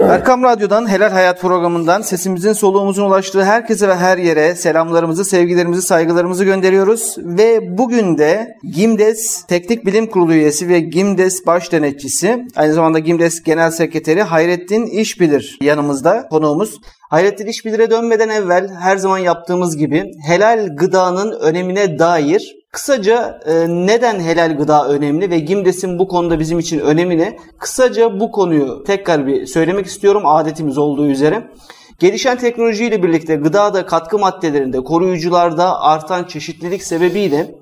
Erkam 0.00 0.42
Radyo'dan 0.42 0.88
Helal 0.88 1.10
Hayat 1.10 1.40
programından 1.40 2.02
sesimizin 2.02 2.52
soluğumuzun 2.52 3.04
ulaştığı 3.04 3.44
herkese 3.44 3.88
ve 3.88 3.94
her 3.94 4.18
yere 4.18 4.54
selamlarımızı, 4.54 5.24
sevgilerimizi, 5.24 5.82
saygılarımızı 5.82 6.44
gönderiyoruz. 6.44 7.14
Ve 7.18 7.78
bugün 7.78 8.18
de 8.18 8.48
GİMDES 8.74 9.42
Teknik 9.42 9.86
Bilim 9.86 10.06
Kurulu 10.06 10.34
üyesi 10.34 10.68
ve 10.68 10.80
GİMDES 10.80 11.46
baş 11.46 11.72
denetçisi, 11.72 12.46
aynı 12.56 12.72
zamanda 12.72 12.98
GİMDES 12.98 13.42
Genel 13.42 13.70
Sekreteri 13.70 14.22
Hayrettin 14.22 14.86
İşbilir 14.86 15.58
yanımızda 15.62 16.28
konuğumuz. 16.30 16.80
Hayrettin 17.10 17.46
İşbilir'e 17.46 17.90
dönmeden 17.90 18.28
evvel 18.28 18.68
her 18.80 18.96
zaman 18.96 19.18
yaptığımız 19.18 19.76
gibi 19.76 20.04
helal 20.26 20.76
gıdanın 20.76 21.40
önemine 21.40 21.98
dair 21.98 22.59
Kısaca 22.72 23.40
e, 23.46 23.68
neden 23.68 24.20
helal 24.20 24.56
gıda 24.56 24.88
önemli 24.88 25.30
ve 25.30 25.38
Gimdes'in 25.38 25.98
bu 25.98 26.08
konuda 26.08 26.38
bizim 26.38 26.58
için 26.58 26.78
önemi 26.78 27.18
ne? 27.18 27.38
Kısaca 27.58 28.20
bu 28.20 28.32
konuyu 28.32 28.84
tekrar 28.84 29.26
bir 29.26 29.46
söylemek 29.46 29.86
istiyorum 29.86 30.22
adetimiz 30.26 30.78
olduğu 30.78 31.06
üzere. 31.06 31.50
Gelişen 31.98 32.38
teknolojiyle 32.38 33.02
birlikte 33.02 33.36
gıdada 33.36 33.86
katkı 33.86 34.18
maddelerinde, 34.18 34.84
koruyucularda 34.84 35.80
artan 35.80 36.24
çeşitlilik 36.24 36.82
sebebiyle 36.82 37.54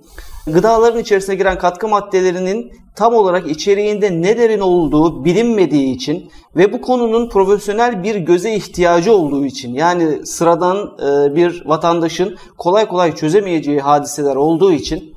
gıdaların 0.53 1.01
içerisine 1.01 1.35
giren 1.35 1.59
katkı 1.59 1.89
maddelerinin 1.89 2.73
tam 2.97 3.15
olarak 3.15 3.51
içeriğinde 3.51 4.23
ne 4.23 4.39
derin 4.39 4.61
olduğu 4.61 5.25
bilinmediği 5.25 5.95
için 5.95 6.31
ve 6.57 6.73
bu 6.73 6.81
konunun 6.81 7.29
profesyonel 7.29 8.03
bir 8.03 8.15
göze 8.15 8.55
ihtiyacı 8.55 9.13
olduğu 9.13 9.45
için 9.45 9.75
yani 9.75 10.27
sıradan 10.27 10.77
e, 10.77 11.35
bir 11.35 11.63
vatandaşın 11.67 12.37
kolay 12.59 12.89
kolay 12.89 13.15
çözemeyeceği 13.15 13.81
hadiseler 13.81 14.37
olduğu 14.37 14.73
için 14.73 15.15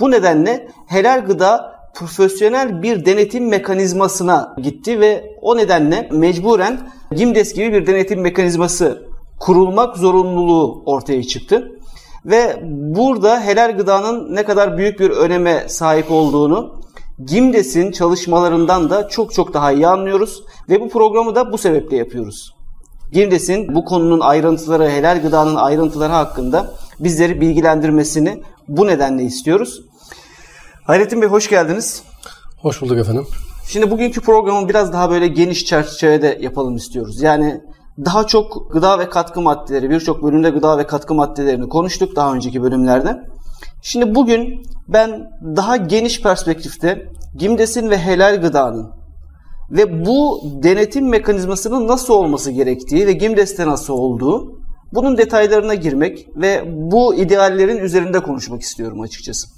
bu 0.00 0.10
nedenle 0.10 0.68
helal 0.86 1.24
gıda 1.26 1.72
profesyonel 1.94 2.82
bir 2.82 3.04
denetim 3.04 3.48
mekanizmasına 3.48 4.54
gitti 4.62 5.00
ve 5.00 5.36
o 5.42 5.56
nedenle 5.56 6.08
mecburen 6.12 6.80
GİMDES 7.16 7.54
gibi 7.54 7.72
bir 7.72 7.86
denetim 7.86 8.20
mekanizması 8.20 9.02
kurulmak 9.40 9.96
zorunluluğu 9.96 10.82
ortaya 10.86 11.22
çıktı. 11.22 11.72
Ve 12.26 12.60
burada 12.96 13.40
helal 13.40 13.76
gıdanın 13.76 14.34
ne 14.34 14.44
kadar 14.44 14.78
büyük 14.78 15.00
bir 15.00 15.10
öneme 15.10 15.68
sahip 15.68 16.10
olduğunu 16.10 16.82
Gimdes'in 17.26 17.92
çalışmalarından 17.92 18.90
da 18.90 19.08
çok 19.08 19.34
çok 19.34 19.54
daha 19.54 19.72
iyi 19.72 19.86
anlıyoruz 19.86 20.42
ve 20.68 20.80
bu 20.80 20.88
programı 20.88 21.34
da 21.34 21.52
bu 21.52 21.58
sebeple 21.58 21.96
yapıyoruz. 21.96 22.54
Gimdes'in 23.12 23.74
bu 23.74 23.84
konunun 23.84 24.20
ayrıntıları, 24.20 24.88
helal 24.88 25.22
gıdanın 25.22 25.54
ayrıntıları 25.54 26.12
hakkında 26.12 26.74
bizleri 27.00 27.40
bilgilendirmesini 27.40 28.42
bu 28.68 28.86
nedenle 28.86 29.22
istiyoruz. 29.22 29.82
Hayrettin 30.84 31.22
Bey 31.22 31.28
hoş 31.28 31.48
geldiniz. 31.48 32.02
Hoş 32.62 32.82
bulduk 32.82 32.98
efendim. 32.98 33.26
Şimdi 33.68 33.90
bugünkü 33.90 34.20
programı 34.20 34.68
biraz 34.68 34.92
daha 34.92 35.10
böyle 35.10 35.28
geniş 35.28 35.64
çerçevede 35.64 36.38
yapalım 36.40 36.76
istiyoruz. 36.76 37.22
Yani 37.22 37.60
daha 37.98 38.26
çok 38.26 38.72
gıda 38.72 38.98
ve 38.98 39.08
katkı 39.08 39.40
maddeleri, 39.40 39.90
birçok 39.90 40.22
bölümde 40.22 40.50
gıda 40.50 40.78
ve 40.78 40.86
katkı 40.86 41.14
maddelerini 41.14 41.68
konuştuk 41.68 42.16
daha 42.16 42.34
önceki 42.34 42.62
bölümlerde. 42.62 43.22
Şimdi 43.82 44.14
bugün 44.14 44.62
ben 44.88 45.30
daha 45.56 45.76
geniş 45.76 46.22
perspektifte 46.22 47.08
Gimdes'in 47.36 47.90
ve 47.90 47.98
helal 47.98 48.40
gıdanın 48.40 48.90
ve 49.70 50.06
bu 50.06 50.40
denetim 50.62 51.08
mekanizmasının 51.08 51.88
nasıl 51.88 52.14
olması 52.14 52.50
gerektiği 52.50 53.06
ve 53.06 53.12
Gimdes'te 53.12 53.66
nasıl 53.66 53.94
olduğu 53.94 54.60
bunun 54.92 55.18
detaylarına 55.18 55.74
girmek 55.74 56.28
ve 56.36 56.64
bu 56.66 57.14
ideallerin 57.14 57.78
üzerinde 57.78 58.20
konuşmak 58.20 58.62
istiyorum 58.62 59.00
açıkçası. 59.00 59.48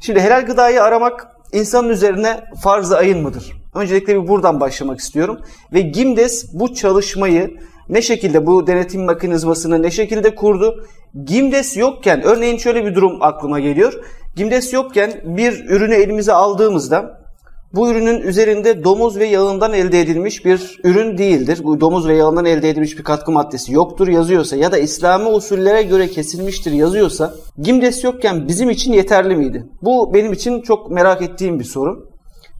Şimdi 0.00 0.20
helal 0.20 0.46
gıdayı 0.46 0.82
aramak 0.82 1.35
insanın 1.52 1.88
üzerine 1.88 2.44
farz-ı 2.62 2.96
ayın 2.96 3.22
mıdır? 3.22 3.52
Öncelikle 3.74 4.22
bir 4.22 4.28
buradan 4.28 4.60
başlamak 4.60 5.00
istiyorum. 5.00 5.40
Ve 5.72 5.80
Gimdes 5.80 6.46
bu 6.52 6.74
çalışmayı 6.74 7.56
ne 7.88 8.02
şekilde 8.02 8.46
bu 8.46 8.66
denetim 8.66 9.04
mekanizmasını 9.04 9.82
ne 9.82 9.90
şekilde 9.90 10.34
kurdu? 10.34 10.86
Gimdes 11.24 11.76
yokken 11.76 12.22
örneğin 12.22 12.56
şöyle 12.56 12.84
bir 12.84 12.94
durum 12.94 13.22
aklıma 13.22 13.60
geliyor. 13.60 13.92
Gimdes 14.36 14.72
yokken 14.72 15.20
bir 15.24 15.64
ürünü 15.68 15.94
elimize 15.94 16.32
aldığımızda 16.32 17.25
bu 17.74 17.90
ürünün 17.90 18.20
üzerinde 18.20 18.84
domuz 18.84 19.18
ve 19.18 19.26
yağından 19.26 19.72
elde 19.72 20.00
edilmiş 20.00 20.44
bir 20.44 20.80
ürün 20.84 21.18
değildir. 21.18 21.60
Bu 21.64 21.80
domuz 21.80 22.08
ve 22.08 22.16
yağından 22.16 22.44
elde 22.44 22.70
edilmiş 22.70 22.98
bir 22.98 23.04
katkı 23.04 23.32
maddesi 23.32 23.72
yoktur 23.72 24.08
yazıyorsa 24.08 24.56
ya 24.56 24.72
da 24.72 24.78
İslami 24.78 25.28
usullere 25.28 25.82
göre 25.82 26.08
kesilmiştir 26.08 26.72
yazıyorsa 26.72 27.34
Gimdes 27.58 28.04
yokken 28.04 28.48
bizim 28.48 28.70
için 28.70 28.92
yeterli 28.92 29.36
miydi? 29.36 29.66
Bu 29.82 30.14
benim 30.14 30.32
için 30.32 30.60
çok 30.62 30.90
merak 30.90 31.22
ettiğim 31.22 31.58
bir 31.58 31.64
soru. 31.64 32.10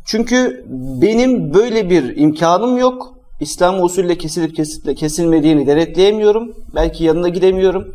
Çünkü 0.07 0.65
benim 1.03 1.55
böyle 1.55 1.91
bir 1.91 2.17
imkanım 2.17 2.77
yok. 2.79 3.15
İslam 3.41 3.83
usulle 3.83 4.19
kesilip 4.19 4.57
kesilmediğini 4.99 5.67
denetleyemiyorum. 5.67 6.53
Belki 6.75 7.05
yanına 7.05 7.29
gidemiyorum. 7.29 7.95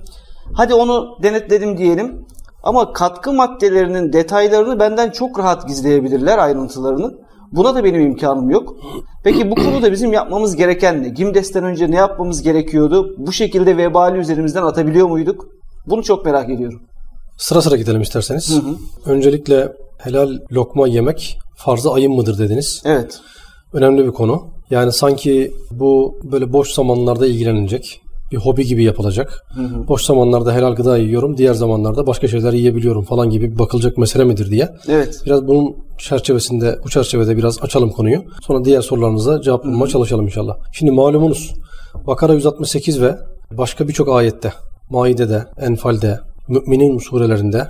Hadi 0.54 0.74
onu 0.74 1.18
denetledim 1.24 1.78
diyelim. 1.78 2.26
Ama 2.64 2.94
katkı 2.94 3.34
maddelerinin 3.34 4.14
detaylarını 4.14 4.80
benden 4.80 5.10
çok 5.10 5.40
rahat 5.40 5.68
gizleyebilirler 5.68 6.38
ayrıntılarını. 6.38 7.14
Buna 7.52 7.76
da 7.76 7.84
benim 7.84 8.02
imkanım 8.02 8.50
yok. 8.50 8.76
Peki 9.24 9.52
bu 9.52 9.56
konuda 9.56 9.92
bizim 9.92 10.14
yapmamız 10.14 10.56
gereken 10.56 11.04
ne? 11.04 11.10
Gimdes'ten 11.10 11.64
önce 11.64 11.92
ne 11.92 11.96
yapmamız 11.96 12.42
gerekiyordu? 12.42 13.16
Bu 13.18 13.32
şekilde 13.32 13.78
vebali 13.78 14.18
üzerimizden 14.18 14.64
atabiliyor 14.64 15.08
muyduk? 15.08 15.46
Bunu 15.86 16.04
çok 16.04 16.26
merak 16.26 16.50
ediyorum. 16.50 16.82
Sıra 17.38 17.62
sıra 17.62 17.76
gidelim 17.76 18.02
isterseniz. 18.02 18.50
Hı 18.50 18.56
hı. 18.56 18.76
Öncelikle 19.06 19.74
helal 19.98 20.30
lokma 20.52 20.88
yemek 20.88 21.38
farz-ı 21.58 21.92
ayın 21.92 22.14
mıdır 22.14 22.38
dediniz. 22.38 22.82
Evet. 22.86 23.20
Önemli 23.74 24.06
bir 24.06 24.12
konu. 24.12 24.48
Yani 24.70 24.94
sanki 24.94 25.52
bu 25.72 26.16
böyle 26.24 26.54
boş 26.54 26.72
zamanlarda 26.72 27.28
ilgilenilecek 27.28 28.01
bir 28.32 28.38
hobi 28.38 28.66
gibi 28.66 28.84
yapılacak. 28.84 29.46
Hı 29.54 29.62
hı. 29.62 29.88
Boş 29.88 30.04
zamanlarda 30.04 30.56
helal 30.56 30.76
gıda 30.76 30.98
yiyorum, 30.98 31.38
diğer 31.38 31.54
zamanlarda 31.54 32.08
başka 32.08 32.28
şeyler 32.28 32.54
yiyebiliyorum 32.54 33.04
falan 33.04 33.30
gibi 33.30 33.60
bakılacak 33.60 33.98
mesele 33.98 34.24
midir 34.24 34.52
diye. 34.52 34.70
Evet. 34.88 35.22
Biraz 35.26 35.48
bunun 35.48 35.76
çerçevesinde, 35.98 36.80
bu 36.86 36.90
çerçevede 36.90 37.38
biraz 37.38 37.64
açalım 37.64 37.90
konuyu. 37.90 38.24
Sonra 38.42 38.66
diğer 38.66 38.82
sorularınıza 38.82 39.42
cevap 39.42 39.66
bulmaya 39.66 39.88
çalışalım 39.88 40.26
inşallah. 40.26 40.56
Şimdi 40.74 40.92
malumunuz 40.92 41.54
Bakara 42.08 42.34
168 42.34 43.02
ve 43.02 43.18
başka 43.52 43.88
birçok 43.88 44.10
ayette, 44.10 44.54
Maide'de, 44.90 45.46
Enfal'de, 45.58 46.20
Müminin 46.48 46.98
surelerinde 46.98 47.68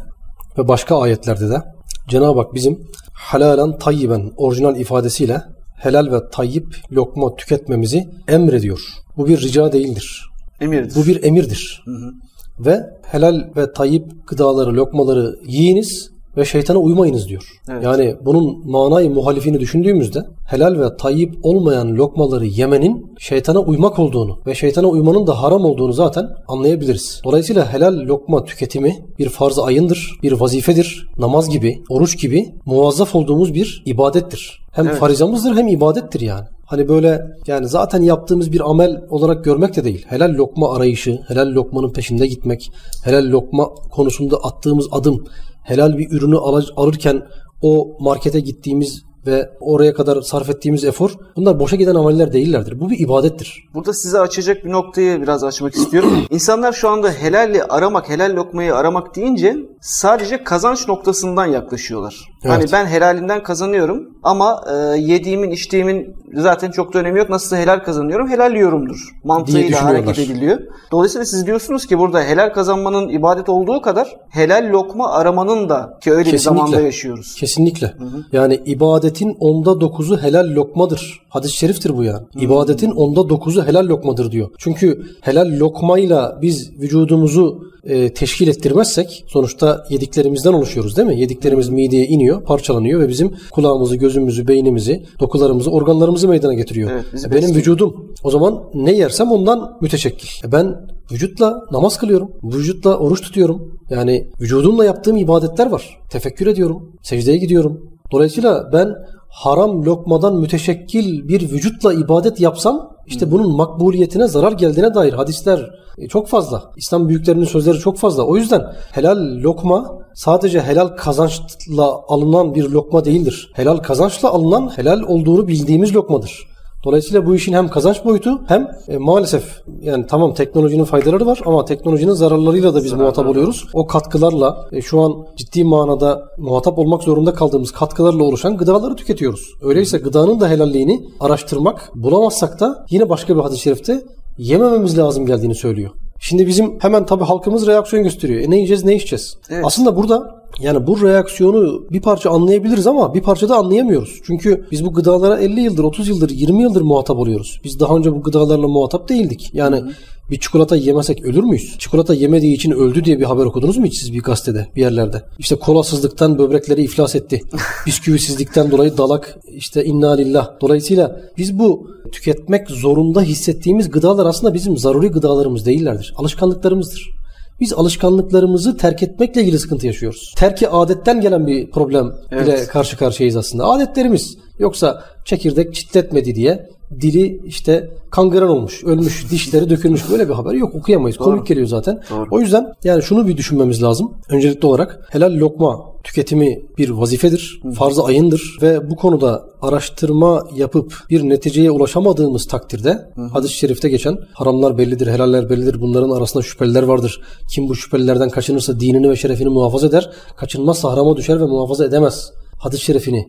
ve 0.58 0.68
başka 0.68 1.00
ayetlerde 1.00 1.50
de 1.50 1.62
Cenab-ı 2.08 2.40
Hak 2.40 2.54
bizim 2.54 2.80
halalen 3.14 3.78
tayyiben 3.78 4.32
orijinal 4.38 4.80
ifadesiyle 4.80 5.42
helal 5.78 6.12
ve 6.12 6.30
tayyip 6.32 6.66
lokma 6.92 7.36
tüketmemizi 7.36 8.10
emrediyor. 8.28 8.80
Bu 9.18 9.28
bir 9.28 9.42
rica 9.42 9.72
değildir. 9.72 10.31
Emirdir. 10.62 10.96
Bu 10.96 11.06
bir 11.06 11.24
emirdir. 11.24 11.84
Hı 11.86 11.92
hı. 11.92 12.12
Ve 12.60 12.80
helal 13.04 13.44
ve 13.58 13.74
tayyip 13.74 14.28
gıdaları, 14.28 14.74
lokmaları 14.76 15.36
yiyiniz 15.48 16.12
ve 16.38 16.46
şeytana 16.46 16.78
uymayınız 16.78 17.28
diyor. 17.28 17.44
Evet. 17.72 17.84
Yani 17.84 18.16
bunun 18.26 18.72
manayı 18.72 19.10
muhalifini 19.10 19.60
düşündüğümüzde 19.60 20.20
helal 20.48 20.80
ve 20.80 20.98
tayyip 20.98 21.36
olmayan 21.44 21.96
lokmaları 21.96 22.46
yemenin 22.46 23.14
şeytana 23.20 23.60
uymak 23.60 24.00
olduğunu 24.00 24.40
ve 24.48 24.56
şeytana 24.56 24.88
uymanın 24.88 25.28
da 25.28 25.42
haram 25.42 25.66
olduğunu 25.66 25.94
zaten 25.94 26.30
anlayabiliriz. 26.48 27.22
Dolayısıyla 27.24 27.74
helal 27.74 27.94
lokma 27.94 28.44
tüketimi 28.44 29.06
bir 29.20 29.30
farz-ı 29.30 29.64
ayındır, 29.64 30.20
bir 30.24 30.32
vazifedir, 30.32 31.08
namaz 31.18 31.50
gibi, 31.50 31.84
oruç 31.90 32.22
gibi 32.22 32.56
muvazzaf 32.66 33.16
olduğumuz 33.16 33.54
bir 33.54 33.84
ibadettir. 33.86 34.62
Hem 34.72 34.88
evet. 34.88 34.98
farizamızdır 34.98 35.56
hem 35.56 35.68
ibadettir 35.68 36.22
yani. 36.22 36.46
Hani 36.72 36.88
böyle 36.88 37.22
yani 37.48 37.68
zaten 37.68 38.02
yaptığımız 38.02 38.52
bir 38.52 38.70
amel 38.70 39.02
olarak 39.10 39.44
görmek 39.46 39.76
de 39.76 39.84
değil. 39.84 40.06
Helal 40.08 40.34
lokma 40.34 40.76
arayışı, 40.76 41.20
helal 41.28 41.48
lokmanın 41.48 41.94
peşinde 41.94 42.28
gitmek, 42.28 42.72
helal 43.04 43.32
lokma 43.32 43.70
konusunda 43.70 44.38
attığımız 44.38 44.88
adım, 44.92 45.26
helal 45.64 45.98
bir 45.98 46.12
ürünü 46.12 46.38
alırken 46.76 47.22
o 47.62 47.98
markete 48.00 48.40
gittiğimiz 48.40 49.04
ve 49.28 49.50
oraya 49.60 49.94
kadar 49.94 50.22
sarf 50.22 50.50
ettiğimiz 50.50 50.86
efor 50.86 51.12
bunlar 51.36 51.60
boşa 51.60 51.76
giden 51.76 51.96
ameller 51.96 52.34
değillerdir. 52.34 52.80
Bu 52.80 52.90
bir 52.90 53.00
ibadettir. 53.00 53.68
Burada 53.74 53.94
size 53.94 54.20
açacak 54.20 54.66
bir 54.66 54.72
noktayı 54.72 55.22
biraz 55.22 55.44
açmak 55.44 55.76
istiyorum. 55.76 56.12
İnsanlar 56.30 56.74
şu 56.74 56.90
anda 56.90 57.12
helalli 57.12 57.64
aramak, 57.64 58.10
helal 58.10 58.36
lokmayı 58.36 58.76
aramak 58.76 59.16
deyince 59.16 59.58
sadece 59.82 60.44
kazanç 60.44 60.88
noktasından 60.88 61.46
yaklaşıyorlar. 61.46 62.32
Evet. 62.44 62.56
Hani 62.56 62.72
ben 62.72 62.86
helalinden 62.86 63.44
kazanıyorum 63.44 64.10
ama 64.24 64.64
e, 64.72 64.98
yediğimin, 64.98 65.52
içtiğimin 65.52 66.16
zaten 66.34 66.72
çok 66.72 66.94
da 66.94 67.00
önemi 67.00 67.20
yok. 67.20 67.30
Nasılsa 67.30 67.58
helal 67.58 67.80
kazanıyorum, 67.80 68.30
helal 68.30 68.56
yiyorumdur. 68.56 68.98
Mantığıyla 69.24 69.84
hareket 69.84 70.20
ediliyor. 70.20 70.60
Dolayısıyla 70.92 71.26
siz 71.26 71.46
diyorsunuz 71.46 71.86
ki 71.86 72.00
burada 72.00 72.24
helal 72.24 72.54
kazanmanın 72.54 73.10
ibadet 73.10 73.50
olduğu 73.50 73.82
kadar 73.82 74.16
helal 74.30 74.70
lokma 74.72 75.12
aramanın 75.12 75.70
da 75.70 75.98
ki 76.02 76.12
öyle 76.12 76.32
Kesinlikle. 76.32 76.52
bir 76.52 76.60
zamanda 76.60 76.82
yaşıyoruz. 76.82 77.36
Kesinlikle. 77.40 77.88
Hı 77.88 78.04
hı. 78.04 78.24
Yani 78.32 78.62
ibadet 78.66 79.11
İbadetin 79.12 79.36
onda 79.40 79.82
dokuzu 79.82 80.18
helal 80.18 80.56
lokmadır. 80.56 81.20
Hadis-i 81.30 81.56
şeriftir 81.58 81.98
bu 81.98 82.04
yani. 82.04 82.26
İbadetin 82.42 82.92
onda 82.92 83.30
dokuzu 83.30 83.64
helal 83.66 83.88
lokmadır 83.88 84.32
diyor. 84.32 84.50
Çünkü 84.58 85.04
helal 85.22 85.60
lokmayla 85.60 86.40
biz 86.42 86.72
vücudumuzu 86.80 87.64
e, 87.84 88.14
teşkil 88.14 88.48
ettirmezsek 88.48 89.24
sonuçta 89.28 89.86
yediklerimizden 89.90 90.54
oluşuyoruz 90.54 90.98
değil 90.98 91.08
mi? 91.08 91.20
Yediklerimiz 91.20 91.70
mideye 91.70 92.06
iniyor, 92.06 92.44
parçalanıyor 92.44 93.00
ve 93.00 93.08
bizim 93.08 93.32
kulağımızı, 93.52 93.96
gözümüzü, 93.96 94.48
beynimizi, 94.48 95.04
dokularımızı, 95.20 95.72
organlarımızı 95.72 96.28
meydana 96.28 96.54
getiriyor. 96.54 96.92
Evet, 96.92 97.06
E, 97.26 97.32
benim 97.32 97.34
besliyor. 97.42 97.56
vücudum 97.56 98.14
o 98.24 98.30
zaman 98.32 98.64
ne 98.74 98.92
yersem 98.92 99.32
ondan 99.32 99.78
müteşekkil. 99.82 100.48
E, 100.48 100.52
ben 100.52 100.76
vücutla 101.12 101.62
namaz 101.72 101.98
kılıyorum. 101.98 102.32
Vücutla 102.44 102.98
oruç 102.98 103.22
tutuyorum. 103.22 103.80
Yani 103.90 104.28
vücudumla 104.42 104.86
yaptığım 104.86 105.18
ibadetler 105.18 105.72
var. 105.72 106.00
Tefekkür 106.10 106.48
ediyorum. 106.48 106.92
Secdeye 107.02 107.38
gidiyorum. 107.38 107.92
Dolayısıyla 108.12 108.70
ben 108.74 108.96
haram 109.30 109.86
lokmadan 109.86 110.36
müteşekkil 110.36 111.28
bir 111.28 111.52
vücutla 111.52 111.94
ibadet 111.94 112.40
yapsam 112.40 112.98
işte 113.06 113.32
bunun 113.32 113.56
makbuliyetine 113.56 114.28
zarar 114.28 114.52
geldiğine 114.52 114.94
dair 114.94 115.14
hadisler 115.14 115.72
e, 115.98 116.08
çok 116.08 116.28
fazla. 116.28 116.64
İslam 116.76 117.10
büyüklerinin 117.10 117.46
sözleri 117.46 117.80
çok 117.80 117.98
fazla. 117.98 118.24
O 118.24 118.38
yüzden 118.38 118.74
helal 118.92 119.18
lokma 119.44 120.00
sadece 120.14 120.62
helal 120.62 120.88
kazançla 120.88 122.02
alınan 122.08 122.56
bir 122.56 122.70
lokma 122.70 123.06
değildir. 123.06 123.52
Helal 123.54 123.78
kazançla 123.78 124.30
alınan 124.30 124.78
helal 124.78 125.02
olduğunu 125.02 125.48
bildiğimiz 125.48 125.96
lokmadır. 125.96 126.51
Dolayısıyla 126.84 127.26
bu 127.26 127.36
işin 127.36 127.54
hem 127.54 127.70
kazanç 127.70 128.06
boyutu 128.06 128.42
hem 128.48 128.68
e, 128.88 128.98
maalesef 128.98 129.44
yani 129.82 130.06
tamam 130.08 130.34
teknolojinin 130.34 130.84
faydaları 130.84 131.26
var 131.26 131.42
ama 131.46 131.66
teknolojinin 131.66 132.12
zararlarıyla 132.12 132.74
da 132.74 132.84
biz 132.84 132.94
muhatap 132.94 133.28
oluyoruz. 133.28 133.68
O 133.74 133.88
katkılarla 133.88 134.68
e, 134.72 134.82
şu 134.82 135.02
an 135.02 135.14
ciddi 135.36 135.64
manada 135.64 136.24
muhatap 136.38 136.80
olmak 136.80 137.04
zorunda 137.04 137.34
kaldığımız 137.34 137.72
katkılarla 137.72 138.24
oluşan 138.24 138.58
gıdaları 138.58 138.96
tüketiyoruz. 138.96 139.54
Öyleyse 139.62 139.98
gıdanın 139.98 140.40
da 140.40 140.50
helalliğini 140.50 141.04
araştırmak 141.20 141.92
bulamazsak 141.96 142.60
da 142.60 142.86
yine 142.90 143.10
başka 143.10 143.36
bir 143.36 143.42
hadis-i 143.42 143.62
şerifte 143.62 144.04
yemememiz 144.38 144.98
lazım 144.98 145.26
geldiğini 145.26 145.56
söylüyor. 145.56 145.92
Şimdi 146.20 146.48
bizim 146.48 146.80
hemen 146.80 147.06
tabii 147.06 147.24
halkımız 147.24 147.68
reaksiyon 147.68 148.04
gösteriyor. 148.04 148.42
E 148.42 148.50
ne 148.50 148.56
yiyeceğiz 148.56 148.84
ne 148.84 148.96
içeceğiz? 148.96 149.38
Evet. 149.50 149.66
Aslında 149.66 149.96
burada 149.98 150.41
yani 150.60 150.88
bu 150.88 151.02
reaksiyonu 151.02 151.86
bir 151.92 152.02
parça 152.02 152.30
anlayabiliriz 152.30 152.88
ama 152.88 153.14
bir 153.14 153.22
parça 153.22 153.50
da 153.50 153.56
anlayamıyoruz. 153.56 154.22
Çünkü 154.24 154.66
biz 154.72 154.86
bu 154.86 154.94
gıdalara 154.94 155.40
50 155.40 155.62
yıldır, 155.62 155.84
30 155.84 156.08
yıldır, 156.08 156.30
20 156.30 156.62
yıldır 156.62 156.82
muhatap 156.82 157.18
oluyoruz. 157.18 157.62
Biz 157.64 157.80
daha 157.80 157.98
önce 157.98 158.12
bu 158.12 158.22
gıdalarla 158.22 158.68
muhatap 158.68 159.10
değildik. 159.10 159.50
Yani 159.54 159.84
bir 160.32 160.40
çikolata 160.40 160.76
yemesek 160.76 161.26
ölür 161.26 161.44
müyüz? 161.44 161.76
Çikolata 161.80 162.14
yemediği 162.14 162.56
için 162.56 162.72
öldü 162.72 163.06
diye 163.06 163.20
bir 163.20 163.26
haber 163.26 163.46
okudunuz 163.46 163.78
mu 163.78 163.86
hiç 163.86 164.00
siz 164.00 164.14
bir 164.14 164.22
gazetede, 164.22 164.68
bir 164.76 164.82
yerlerde? 164.82 165.24
İşte 165.40 165.56
kolasızlıktan 165.56 166.38
böbrekleri 166.38 166.84
iflas 166.84 167.16
etti. 167.16 167.42
Bisküvisizlikten 167.86 168.72
dolayı 168.72 168.98
dalak 168.98 169.38
işte 169.48 169.86
inna 169.86 170.12
lillah. 170.12 170.50
Dolayısıyla 170.62 171.22
biz 171.38 171.60
bu 171.60 171.88
tüketmek 172.12 172.70
zorunda 172.70 173.22
hissettiğimiz 173.22 173.92
gıdalar 173.92 174.26
aslında 174.26 174.54
bizim 174.54 174.78
zaruri 174.78 175.08
gıdalarımız 175.08 175.66
değillerdir. 175.66 176.14
Alışkanlıklarımızdır. 176.18 177.21
Biz 177.62 177.74
alışkanlıklarımızı 177.74 178.78
terk 178.78 179.04
etmekle 179.04 179.42
ilgili 179.42 179.60
sıkıntı 179.60 179.88
yaşıyoruz. 179.88 180.34
Terki 180.38 180.70
adetten 180.70 181.22
gelen 181.22 181.48
bir 181.48 181.72
problem 181.72 182.06
ile 182.06 182.16
Evet. 182.32 182.68
karşı 182.68 182.98
karşıyayız 182.98 183.36
aslında. 183.38 183.66
Adetlerimiz. 183.66 184.38
Yoksa 184.60 185.04
çekirdek 185.26 185.74
çitletmedi 185.74 186.36
diye 186.36 186.70
dili 187.02 187.42
işte 187.46 187.90
kangren 188.12 188.48
olmuş, 188.48 188.84
ölmüş, 188.84 189.26
dişleri 189.32 189.70
dökülmüş 189.70 190.10
böyle 190.12 190.30
bir 190.30 190.34
haber 190.34 190.54
yok. 190.54 190.76
Okuyamayız. 190.76 191.18
Komik 191.18 191.48
geliyor 191.48 191.68
zaten. 191.68 192.02
Doğru. 192.10 192.28
O 192.32 192.40
yüzden 192.40 192.74
yani 192.84 193.04
şunu 193.04 193.28
bir 193.28 193.38
düşünmemiz 193.38 193.84
lazım. 193.84 194.14
Öncelikli 194.30 194.66
olarak 194.66 195.08
helal 195.10 195.32
lokma 195.32 195.91
tüketimi 196.04 196.62
bir 196.78 196.90
vazifedir, 196.90 197.62
farz-ı 197.76 198.04
ayındır 198.04 198.58
ve 198.62 198.90
bu 198.90 198.96
konuda 198.96 199.46
araştırma 199.62 200.48
yapıp 200.56 200.94
bir 201.10 201.24
neticeye 201.24 201.72
ulaşamadığımız 201.72 202.48
takdirde 202.48 203.12
hadis-i 203.34 203.54
şerifte 203.54 203.90
geçen 203.90 204.18
haramlar 204.34 204.78
bellidir, 204.78 205.08
helaller 205.08 205.50
bellidir. 205.50 205.82
Bunların 205.82 206.10
arasında 206.10 206.44
şüpheliler 206.44 206.84
vardır. 206.84 207.22
Kim 207.50 207.70
bu 207.70 207.76
şüphelilerden 207.76 208.30
kaçınırsa 208.30 208.80
dinini 208.80 209.10
ve 209.10 209.16
şerefini 209.16 209.50
muhafaza 209.50 209.88
eder, 209.88 210.10
kaçınmazsa 210.36 210.92
harama 210.92 211.18
düşer 211.18 211.42
ve 211.42 211.46
muhafaza 211.46 211.86
edemez. 211.86 212.32
Hadis-i 212.62 212.84
şerifini 212.84 213.28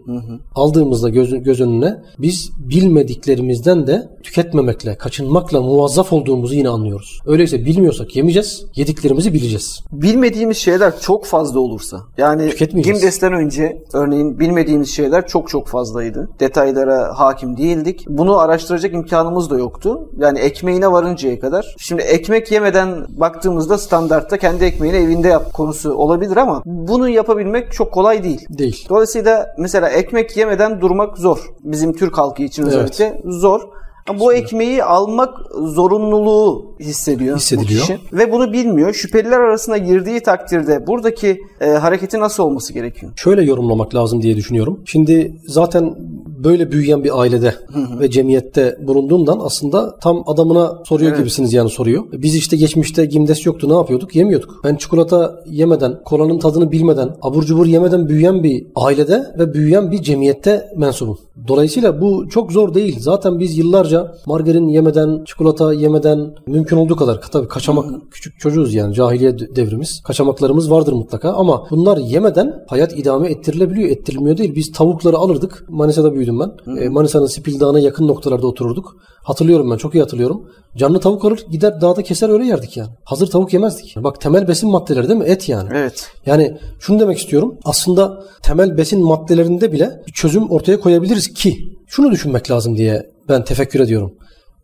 aldığımızda 0.55 1.09
göz, 1.09 1.43
göz 1.43 1.61
önüne 1.61 1.97
biz 2.19 2.51
bilmediklerimizden 2.59 3.87
de 3.87 4.09
tüketmemekle, 4.23 4.95
kaçınmakla 4.97 5.61
muvazzaf 5.61 6.13
olduğumuzu 6.13 6.55
yine 6.55 6.69
anlıyoruz. 6.69 7.21
Öyleyse 7.27 7.65
bilmiyorsak 7.65 8.17
yemeyeceğiz, 8.17 8.65
yediklerimizi 8.77 9.33
bileceğiz. 9.33 9.81
bilmediğimiz 9.93 10.57
şeyler 10.57 11.01
çok 11.01 11.25
fazla 11.25 11.61
olursa 11.61 12.01
yani. 12.19 12.53
Gimdes'ten 12.83 13.33
önce 13.33 13.83
örneğin 13.93 14.39
bilmediğimiz 14.39 14.91
şeyler 14.91 15.27
çok 15.27 15.49
çok 15.49 15.69
fazlaydı. 15.69 16.29
Detaylara 16.41 17.19
hakim 17.19 17.57
değildik. 17.57 18.05
Bunu 18.09 18.39
araştıracak 18.39 18.95
imkanımız 18.95 19.51
da 19.51 19.59
yoktu. 19.59 20.09
Yani 20.19 20.39
ekmeğine 20.39 20.93
varıncaya 20.93 21.41
kadar. 21.41 21.75
Şimdi 21.79 22.03
ekmek 22.03 22.53
yemeden 22.53 23.07
baktığımızda 23.09 23.79
standartta 23.79 24.39
kendi 24.39 24.65
ekmeğini 24.65 24.97
evinde 24.97 25.29
yap 25.29 25.53
konusu 25.53 25.95
olabilir 25.95 26.37
ama 26.37 26.63
bunu 26.67 27.09
yapabilmek 27.09 27.73
çok 27.73 27.93
kolay 27.93 28.25
değil. 28.25 28.47
Değil. 28.51 28.87
Dolayısıyla 28.89 29.22
mesela 29.59 29.89
ekmek 29.89 30.37
yemeden 30.37 30.81
durmak 30.81 31.19
zor. 31.19 31.39
Bizim 31.65 31.93
Türk 31.93 32.19
halkı 32.19 32.43
için 32.43 32.63
Evet. 32.63 32.73
özellikle 32.73 33.23
zor. 33.25 33.61
Ama 34.09 34.21
bu 34.21 34.33
ekmeği 34.35 34.85
almak 34.85 35.35
zorunluluğu 35.59 36.75
hissediyor 36.81 37.37
Hissediliyor. 37.37 37.81
bu 37.83 37.87
kişi. 37.87 37.99
Ve 38.13 38.33
bunu 38.33 38.53
bilmiyor. 38.53 38.93
Şüpheliler 38.93 39.41
arasına 39.41 39.79
girdiği 39.79 40.21
takdirde 40.21 40.87
buradaki 40.87 41.41
e, 41.61 41.67
hareketi 41.71 42.21
nasıl 42.21 42.43
olması 42.43 42.73
gerekiyor? 42.73 43.13
Şöyle 43.17 43.43
yorumlamak 43.43 43.95
lazım 43.95 44.23
diye 44.23 44.37
düşünüyorum. 44.37 44.81
Şimdi 44.87 45.37
zaten 45.47 45.95
böyle 46.45 46.73
büyüyen 46.73 47.05
bir 47.05 47.21
ailede 47.21 47.55
ve 48.01 48.11
cemiyette 48.11 48.79
bulunduğundan 48.87 49.39
aslında 49.43 49.99
tam 49.99 50.23
adamına 50.27 50.83
soruyor 50.85 51.11
Evet. 51.11 51.19
gibisiniz 51.19 51.53
yani 51.53 51.71
soruyor. 51.71 52.05
Biz 52.13 52.35
işte 52.35 52.57
geçmişte 52.57 53.05
Gimdes 53.05 53.47
yoktu 53.47 53.69
ne 53.69 53.75
yapıyorduk? 53.75 54.17
Yemiyorduk. 54.17 54.61
Ben 54.65 54.77
çikolata 54.77 55.43
yemeden, 55.47 56.01
kolanın 56.05 56.39
tadını 56.39 56.73
bilmeden, 56.73 57.17
abur 57.23 57.43
cubur 57.43 57.67
yemeden 57.67 58.09
büyüyen 58.09 58.43
bir 58.43 58.67
ailede 58.77 59.35
ve 59.39 59.55
büyüyen 59.55 59.91
bir 59.91 60.03
cemiyette 60.03 60.69
mensubum. 60.77 61.19
Dolayısıyla 61.49 62.01
bu 62.01 62.29
çok 62.29 62.53
zor 62.53 62.75
değil. 62.75 62.97
Zaten 63.01 63.39
biz 63.39 63.59
yıllarca 63.59 64.15
margarin 64.27 64.69
yemeden, 64.69 65.25
çikolata 65.25 65.73
yemeden 65.73 66.35
mümkün 66.47 66.77
olduğu 66.77 66.97
kadar 66.97 67.21
tabii 67.33 67.49
kaçamak 67.49 68.11
küçük 68.11 68.41
çocuğuz 68.41 68.75
yani 68.75 68.95
cahiliye 68.95 69.39
devrimiz. 69.39 70.03
Kaçamaklarımız 70.05 70.71
vardır 70.71 70.93
mutlaka 70.93 71.33
ama 71.33 71.67
bunlar 71.71 71.99
yemeden 71.99 72.65
hayat 72.67 72.99
idame 72.99 73.29
ettirilebiliyor, 73.29 73.89
ettirilmiyor 73.89 74.37
değil. 74.37 74.55
Biz 74.55 74.73
tavukları 74.73 75.17
alırdık. 75.17 75.65
Manisa'da 75.69 76.15
büyüdüm 76.15 76.32
ben. 76.41 76.77
E, 76.77 76.89
Manisa'nın 76.89 77.27
Spil 77.27 77.61
Dağı'na 77.61 77.79
yakın 77.79 78.09
noktalarda 78.09 78.47
otururduk. 78.47 78.97
Hatırlıyorum 79.23 79.71
ben 79.71 79.77
çok 79.77 79.95
iyi 79.95 80.01
hatırlıyorum. 80.01 80.51
Canlı 80.77 81.01
tavuk 81.01 81.25
alır 81.25 81.47
gider 81.51 81.81
dağda 81.81 82.03
keser 82.03 82.29
öyle 82.29 82.45
yerdik 82.45 82.77
yani. 82.77 82.91
Hazır 83.05 83.27
tavuk 83.27 83.53
yemezdik. 83.53 83.97
Bak 83.97 84.21
temel 84.21 84.49
besin 84.49 84.71
maddeleri 84.71 85.09
değil 85.09 85.19
mi? 85.19 85.25
Et 85.25 85.49
yani. 85.49 85.69
Evet. 85.73 86.11
Yani 86.27 86.59
şunu 86.81 87.01
demek 87.01 87.19
istiyorum. 87.19 87.59
Aslında 87.65 88.25
temel 88.43 88.77
besin 88.77 89.05
maddelerinde 89.05 89.73
bile 89.73 90.03
bir 90.07 90.13
çözüm 90.13 90.51
ortaya 90.51 90.81
koyabiliriz 90.81 91.33
ki 91.35 91.59
şunu 91.87 92.11
düşünmek 92.11 92.51
lazım 92.51 92.77
diye 92.77 93.11
ben 93.29 93.45
tefekkür 93.45 93.81
ediyorum. 93.81 94.13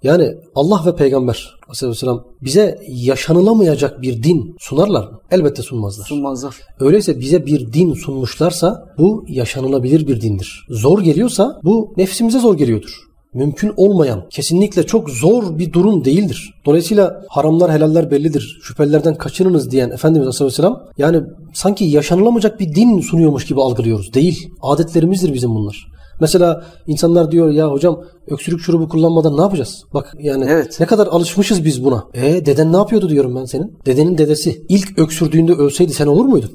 Yani 0.03 0.35
Allah 0.55 0.83
ve 0.87 0.97
Peygamber 0.97 1.59
Aleyhisselam 1.83 2.25
bize 2.43 2.79
yaşanılamayacak 2.89 4.03
bir 4.03 4.23
din 4.23 4.57
sunarlar 4.59 5.05
mı? 5.05 5.21
Elbette 5.31 5.63
sunmazlar. 5.63 6.07
Sunmazlar. 6.07 6.57
Öyleyse 6.81 7.21
bize 7.21 7.47
bir 7.47 7.73
din 7.73 7.95
sunmuşlarsa 7.95 8.95
bu 8.99 9.25
yaşanılabilir 9.29 10.07
bir 10.07 10.21
dindir. 10.21 10.67
Zor 10.71 11.01
geliyorsa 11.01 11.61
bu 11.65 11.95
nefsimize 11.97 12.39
zor 12.39 12.57
geliyordur. 12.57 13.09
Mümkün 13.35 13.73
olmayan, 13.77 14.25
kesinlikle 14.31 14.87
çok 14.87 15.11
zor 15.11 15.59
bir 15.59 15.73
durum 15.73 16.05
değildir. 16.05 16.55
Dolayısıyla 16.67 17.25
haramlar 17.29 17.73
helaller 17.73 18.11
bellidir. 18.11 18.59
Şüphelilerden 18.63 19.15
kaçınınız 19.15 19.71
diyen 19.71 19.91
Efendimiz 19.91 20.41
Aleyhisselam 20.41 20.83
yani 20.99 21.23
sanki 21.55 21.85
yaşanılamayacak 21.85 22.61
bir 22.61 22.75
din 22.75 23.01
sunuyormuş 23.01 23.47
gibi 23.47 23.61
algılıyoruz. 23.61 24.15
Değil. 24.15 24.51
Adetlerimizdir 24.63 25.35
bizim 25.35 25.55
bunlar. 25.55 25.89
Mesela 26.21 26.65
insanlar 26.87 27.31
diyor 27.31 27.51
ya 27.51 27.71
hocam 27.71 28.01
öksürük 28.31 28.61
şurubu 28.61 28.89
kullanmadan 28.89 29.37
ne 29.37 29.41
yapacağız? 29.41 29.85
Bak 29.95 30.15
yani 30.21 30.45
Evet. 30.49 30.77
ne 30.81 30.87
kadar 30.87 31.07
alışmışız 31.07 31.65
biz 31.65 31.85
buna. 31.85 32.05
E 32.15 32.47
deden 32.47 32.73
ne 32.73 32.77
yapıyordu 32.77 33.09
diyorum 33.09 33.37
ben 33.37 33.45
senin? 33.45 33.73
Dedenin 33.87 34.19
dedesi 34.19 34.63
ilk 34.69 34.99
öksürdüğünde 34.99 35.53
ölseydi 35.53 35.93
sen 35.93 36.07
olur 36.07 36.25
muydun? 36.25 36.51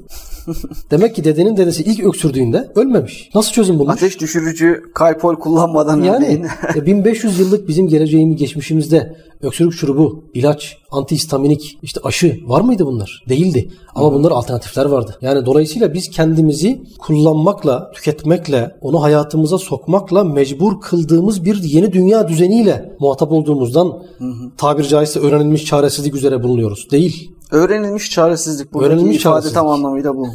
Demek 0.90 1.14
ki 1.14 1.24
dedenin 1.24 1.56
dedesi 1.56 1.82
ilk 1.82 2.04
öksürdüğünde 2.04 2.72
ölmemiş. 2.74 3.30
Nasıl 3.34 3.52
çözüm 3.52 3.78
bulmuş? 3.78 3.94
Ateş 3.94 4.20
düşürücü 4.20 4.82
kalpol 4.94 5.34
kullanmadan 5.36 6.02
Yani 6.02 6.24
örneğin. 6.26 6.46
e, 6.74 6.86
1500 6.86 7.38
yıllık 7.38 7.68
bizim 7.68 7.88
geleceğimiz 7.88 8.36
geçmişimizde 8.36 9.16
öksürük 9.42 9.72
şurubu, 9.72 10.24
ilaç, 10.34 10.76
antihistaminik, 10.90 11.78
işte 11.82 12.00
aşı 12.04 12.40
var 12.46 12.60
mıydı 12.60 12.86
bunlar? 12.86 13.24
Değildi. 13.28 13.70
Ama 13.94 14.12
bunlar 14.12 14.30
alternatifler 14.30 14.84
vardı. 14.84 15.18
Yani 15.20 15.46
dolayısıyla 15.46 15.94
biz 15.94 16.10
kendimizi 16.10 16.82
kullanmakla, 16.98 17.90
tüketmekle, 17.94 18.70
onu 18.80 19.02
hayatımıza 19.02 19.58
sokmakla 19.58 20.24
mecbur 20.24 20.80
kıldığımız 20.80 21.44
bir 21.44 21.62
yeni 21.68 21.92
dünya 21.92 22.28
düzeniyle 22.28 22.96
muhatap 23.00 23.32
olduğumuzdan 23.32 23.86
hı 24.18 24.24
hı. 24.24 24.50
tabiri 24.56 24.88
caizse 24.88 25.20
öğrenilmiş 25.20 25.64
çaresizlik 25.64 26.14
üzere 26.14 26.42
bulunuyoruz. 26.42 26.90
Değil. 26.90 27.30
Öğrenilmiş 27.50 28.10
çaresizlik. 28.10 28.72
Buradaki 28.72 28.92
öğrenilmiş 28.92 29.16
ifade 29.16 29.32
çaresizlik. 29.32 29.54
tam 29.54 29.68
anlamıyla 29.68 30.16
bu. 30.16 30.26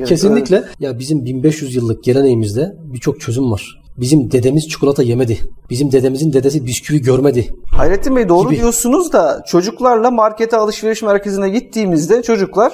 Kesinlikle. 0.06 0.56
Öyle. 0.56 0.66
Ya 0.80 0.98
bizim 0.98 1.24
1500 1.24 1.74
yıllık 1.74 2.04
geleneğimizde 2.04 2.76
birçok 2.92 3.20
çözüm 3.20 3.52
var. 3.52 3.82
Bizim 4.00 4.30
dedemiz 4.30 4.68
çikolata 4.68 5.02
yemedi. 5.02 5.38
Bizim 5.70 5.92
dedemizin 5.92 6.32
dedesi 6.32 6.66
bisküvi 6.66 7.02
görmedi. 7.02 7.54
Hayrettin 7.76 8.16
Bey 8.16 8.28
doğru 8.28 8.48
gibi. 8.48 8.60
diyorsunuz 8.60 9.12
da 9.12 9.42
çocuklarla 9.46 10.10
markete 10.10 10.56
alışveriş 10.56 11.02
merkezine 11.02 11.48
gittiğimizde 11.48 12.22
çocuklar 12.22 12.72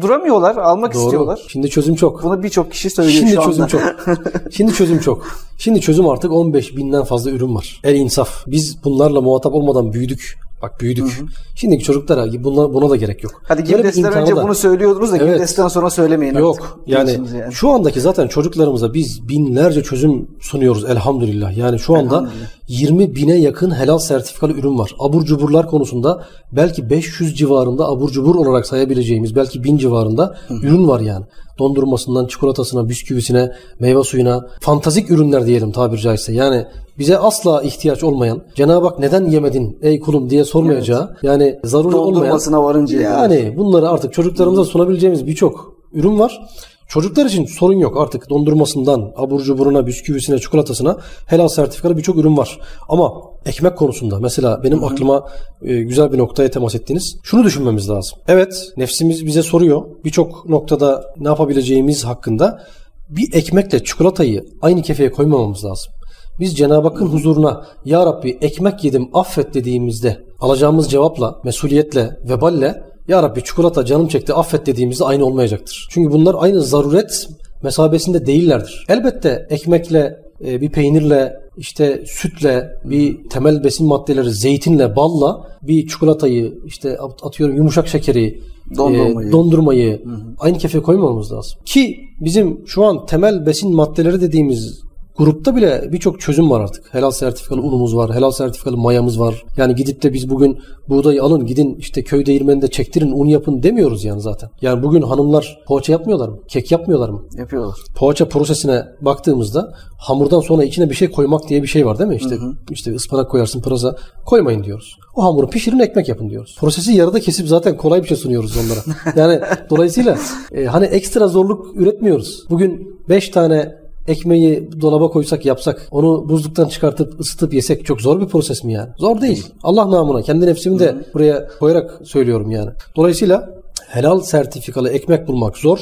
duramıyorlar, 0.00 0.56
almak 0.56 0.94
Doğru. 0.94 1.02
istiyorlar. 1.02 1.40
Şimdi 1.48 1.70
çözüm 1.70 1.94
çok. 1.94 2.22
Bunu 2.22 2.42
birçok 2.42 2.72
kişi 2.72 2.90
söylüyor 2.90 3.18
Şimdi 3.18 3.34
şu 3.34 3.42
çözüm 3.42 3.66
çok. 3.66 3.80
Şimdi 4.50 4.72
çözüm 4.72 4.98
çok. 4.98 5.26
Şimdi 5.58 5.80
çözüm 5.80 6.08
artık 6.08 6.32
15 6.32 6.76
binden 6.76 7.04
fazla 7.04 7.30
ürün 7.30 7.54
var. 7.54 7.80
El 7.84 7.94
insaf. 7.94 8.46
Biz 8.46 8.84
bunlarla 8.84 9.20
muhatap 9.20 9.54
olmadan 9.54 9.92
büyüdük. 9.92 10.38
Bak 10.62 10.80
büyüdük. 10.80 11.04
Hı 11.04 11.22
hı. 11.22 11.26
Şimdiki 11.54 11.84
çocuklara 11.84 12.44
buna, 12.44 12.74
buna 12.74 12.90
da 12.90 12.96
gerek 12.96 13.22
yok. 13.22 13.42
Hadi 13.48 13.64
Gimdes'ten 13.64 14.12
önce 14.12 14.36
da... 14.36 14.44
bunu 14.44 14.54
söylüyordunuz 14.54 15.12
da 15.12 15.16
evet. 15.16 15.28
Gimdes'ten 15.28 15.68
sonra 15.68 15.90
söylemeyin 15.90 16.34
Yok. 16.34 16.58
Artık. 16.60 16.88
Yani, 16.88 17.10
yani 17.10 17.52
şu 17.52 17.70
andaki 17.70 18.00
zaten 18.00 18.28
çocuklarımıza 18.28 18.94
biz 18.94 19.28
binlerce 19.28 19.82
çözüm 19.82 20.28
sunuyoruz 20.40 20.84
elhamdülillah. 20.84 21.56
Yani 21.56 21.78
şu 21.78 21.96
anda 21.96 22.30
20 22.68 23.14
bine 23.14 23.36
yakın 23.36 23.70
helal 23.74 23.98
sertifikalı 23.98 24.52
ürün 24.52 24.78
var. 24.78 24.94
Abur 24.98 25.24
cuburlar 25.24 25.66
konusunda 25.66 26.24
belki 26.52 26.90
500 26.90 27.38
civarında 27.38 27.88
abur 27.88 28.10
cubur 28.10 28.34
olarak 28.34 28.66
sayabileceğimiz 28.66 29.36
belki 29.36 29.64
1000 29.64 29.78
civarında 29.78 30.36
hı. 30.48 30.54
ürün 30.54 30.88
var 30.88 31.00
yani. 31.00 31.24
Dondurmasından 31.58 32.26
çikolatasına, 32.26 32.88
bisküvisine, 32.88 33.52
meyve 33.80 34.04
suyuna 34.04 34.48
fantazik 34.60 35.10
ürünler 35.10 35.46
diyelim 35.46 35.72
tabiri 35.72 36.00
caizse. 36.00 36.32
Yani 36.32 36.66
bize 36.98 37.18
asla 37.18 37.62
ihtiyaç 37.62 38.04
olmayan, 38.04 38.42
Cenab-ı 38.54 38.86
Hak 38.86 38.98
neden 38.98 39.24
yemedin 39.24 39.78
ey 39.82 40.00
kulum 40.00 40.30
diye 40.30 40.44
sormayacağı, 40.44 41.08
evet. 41.12 41.24
yani 41.24 41.58
zaruri 41.64 41.96
olmayan 41.96 42.40
varınca 42.52 43.00
yani 43.00 43.54
bunları 43.56 43.88
artık 43.88 44.12
çocuklarımıza 44.12 44.64
sunabileceğimiz 44.64 45.26
birçok 45.26 45.74
ürün 45.92 46.18
var. 46.18 46.40
Çocuklar 46.88 47.26
için 47.26 47.46
sorun 47.46 47.78
yok 47.78 47.96
artık 47.96 48.30
dondurmasından, 48.30 49.12
abur 49.16 49.40
cuburuna, 49.40 49.86
bisküvisine, 49.86 50.38
çikolatasına 50.38 50.96
helal 51.26 51.48
sertifikalı 51.48 51.96
birçok 51.96 52.16
ürün 52.16 52.36
var. 52.36 52.60
Ama 52.88 53.12
ekmek 53.46 53.78
konusunda 53.78 54.20
mesela 54.20 54.62
benim 54.64 54.84
aklıma 54.84 55.28
e, 55.62 55.82
güzel 55.82 56.12
bir 56.12 56.18
noktaya 56.18 56.50
temas 56.50 56.74
ettiniz. 56.74 57.16
Şunu 57.22 57.44
düşünmemiz 57.44 57.90
lazım. 57.90 58.18
Evet 58.28 58.72
nefsimiz 58.76 59.26
bize 59.26 59.42
soruyor 59.42 59.82
birçok 60.04 60.48
noktada 60.48 61.04
ne 61.20 61.28
yapabileceğimiz 61.28 62.04
hakkında 62.04 62.64
bir 63.08 63.34
ekmekle 63.34 63.84
çikolatayı 63.84 64.44
aynı 64.62 64.82
kefeye 64.82 65.12
koymamamız 65.12 65.64
lazım. 65.64 65.92
Biz 66.40 66.56
Cenab-ı 66.56 66.88
Hakk'ın 66.88 67.06
huzuruna 67.06 67.66
Ya 67.84 68.06
Rabbi 68.06 68.38
ekmek 68.40 68.84
yedim 68.84 69.08
affet 69.14 69.54
dediğimizde 69.54 70.20
alacağımız 70.40 70.90
cevapla, 70.90 71.40
mesuliyetle, 71.44 72.16
veballe 72.28 72.82
Ya 73.08 73.22
Rabbi 73.22 73.44
çikolata 73.44 73.84
canım 73.84 74.08
çekti 74.08 74.34
affet 74.34 74.66
dediğimizde 74.66 75.04
aynı 75.04 75.24
olmayacaktır. 75.24 75.88
Çünkü 75.90 76.12
bunlar 76.12 76.36
aynı 76.38 76.62
zaruret 76.62 77.28
mesabesinde 77.62 78.26
değillerdir. 78.26 78.86
Elbette 78.88 79.46
ekmekle, 79.50 80.16
bir 80.40 80.70
peynirle, 80.70 81.32
işte 81.56 82.04
sütle, 82.06 82.70
bir 82.84 83.28
temel 83.28 83.64
besin 83.64 83.86
maddeleri, 83.86 84.30
zeytinle, 84.30 84.96
balla 84.96 85.48
bir 85.62 85.86
çikolatayı, 85.86 86.58
işte 86.66 86.98
atıyorum 87.22 87.56
yumuşak 87.56 87.88
şekeri, 87.88 88.42
dondurmayı, 88.76 89.28
e, 89.28 89.32
dondurmayı 89.32 90.02
aynı 90.38 90.58
kefeye 90.58 90.82
koymamamız 90.82 91.32
lazım. 91.32 91.58
Ki 91.64 92.00
bizim 92.20 92.66
şu 92.66 92.84
an 92.84 93.06
temel 93.06 93.46
besin 93.46 93.74
maddeleri 93.74 94.20
dediğimiz 94.20 94.87
Grupta 95.18 95.56
bile 95.56 95.88
birçok 95.92 96.20
çözüm 96.20 96.50
var 96.50 96.60
artık. 96.60 96.94
Helal 96.94 97.10
sertifikalı 97.10 97.60
unumuz 97.60 97.96
var, 97.96 98.14
helal 98.14 98.30
sertifikalı 98.30 98.76
mayamız 98.76 99.20
var. 99.20 99.44
Yani 99.56 99.74
gidip 99.74 100.02
de 100.02 100.12
biz 100.12 100.30
bugün 100.30 100.58
buğdayı 100.88 101.22
alın 101.22 101.46
gidin 101.46 101.76
işte 101.78 102.04
köy 102.04 102.26
değirmeninde 102.26 102.68
çektirin 102.68 103.12
un 103.12 103.26
yapın 103.26 103.62
demiyoruz 103.62 104.04
yani 104.04 104.20
zaten. 104.20 104.50
Yani 104.62 104.82
bugün 104.82 105.02
hanımlar 105.02 105.58
poğaça 105.66 105.92
yapmıyorlar 105.92 106.28
mı? 106.28 106.38
Kek 106.48 106.72
yapmıyorlar 106.72 107.08
mı? 107.08 107.22
Yapıyorlar. 107.36 107.76
Poğaça 107.96 108.28
prosesine 108.28 108.84
baktığımızda 109.00 109.74
hamurdan 109.98 110.40
sonra 110.40 110.64
içine 110.64 110.90
bir 110.90 110.94
şey 110.94 111.10
koymak 111.10 111.48
diye 111.48 111.62
bir 111.62 111.68
şey 111.68 111.86
var 111.86 111.98
değil 111.98 112.10
mi? 112.10 112.16
İşte 112.16 112.34
hı 112.34 112.40
hı. 112.40 112.54
işte 112.70 112.94
ıspanak 112.94 113.30
koyarsın 113.30 113.60
pırasa 113.60 113.96
koymayın 114.26 114.64
diyoruz. 114.64 114.98
O 115.16 115.24
hamuru 115.24 115.50
pişirin 115.50 115.78
ekmek 115.78 116.08
yapın 116.08 116.30
diyoruz. 116.30 116.56
Prosesi 116.60 116.92
yarıda 116.92 117.20
kesip 117.20 117.48
zaten 117.48 117.76
kolay 117.76 118.02
bir 118.02 118.08
şey 118.08 118.16
sunuyoruz 118.16 118.56
onlara. 118.56 118.80
Yani 119.16 119.40
dolayısıyla 119.70 120.18
e, 120.52 120.64
hani 120.64 120.84
ekstra 120.84 121.28
zorluk 121.28 121.66
üretmiyoruz. 121.76 122.44
Bugün 122.50 123.00
5 123.08 123.28
tane 123.28 123.87
ekmeği 124.08 124.68
dolaba 124.80 125.08
koysak 125.08 125.46
yapsak 125.46 125.88
onu 125.90 126.28
buzluktan 126.28 126.68
çıkartıp 126.68 127.20
ısıtıp 127.20 127.54
yesek 127.54 127.86
çok 127.86 128.00
zor 128.00 128.20
bir 128.20 128.26
proses 128.26 128.64
mi 128.64 128.72
yani? 128.72 128.90
Zor 128.98 129.20
değil. 129.20 129.46
Allah 129.62 129.90
namına 129.90 130.22
kendi 130.22 130.46
nefsimi 130.46 130.78
de 130.78 130.96
buraya 131.14 131.48
koyarak 131.60 132.00
söylüyorum 132.04 132.50
yani. 132.50 132.70
Dolayısıyla 132.96 133.48
helal 133.88 134.20
sertifikalı 134.20 134.90
ekmek 134.90 135.28
bulmak 135.28 135.56
zor 135.56 135.78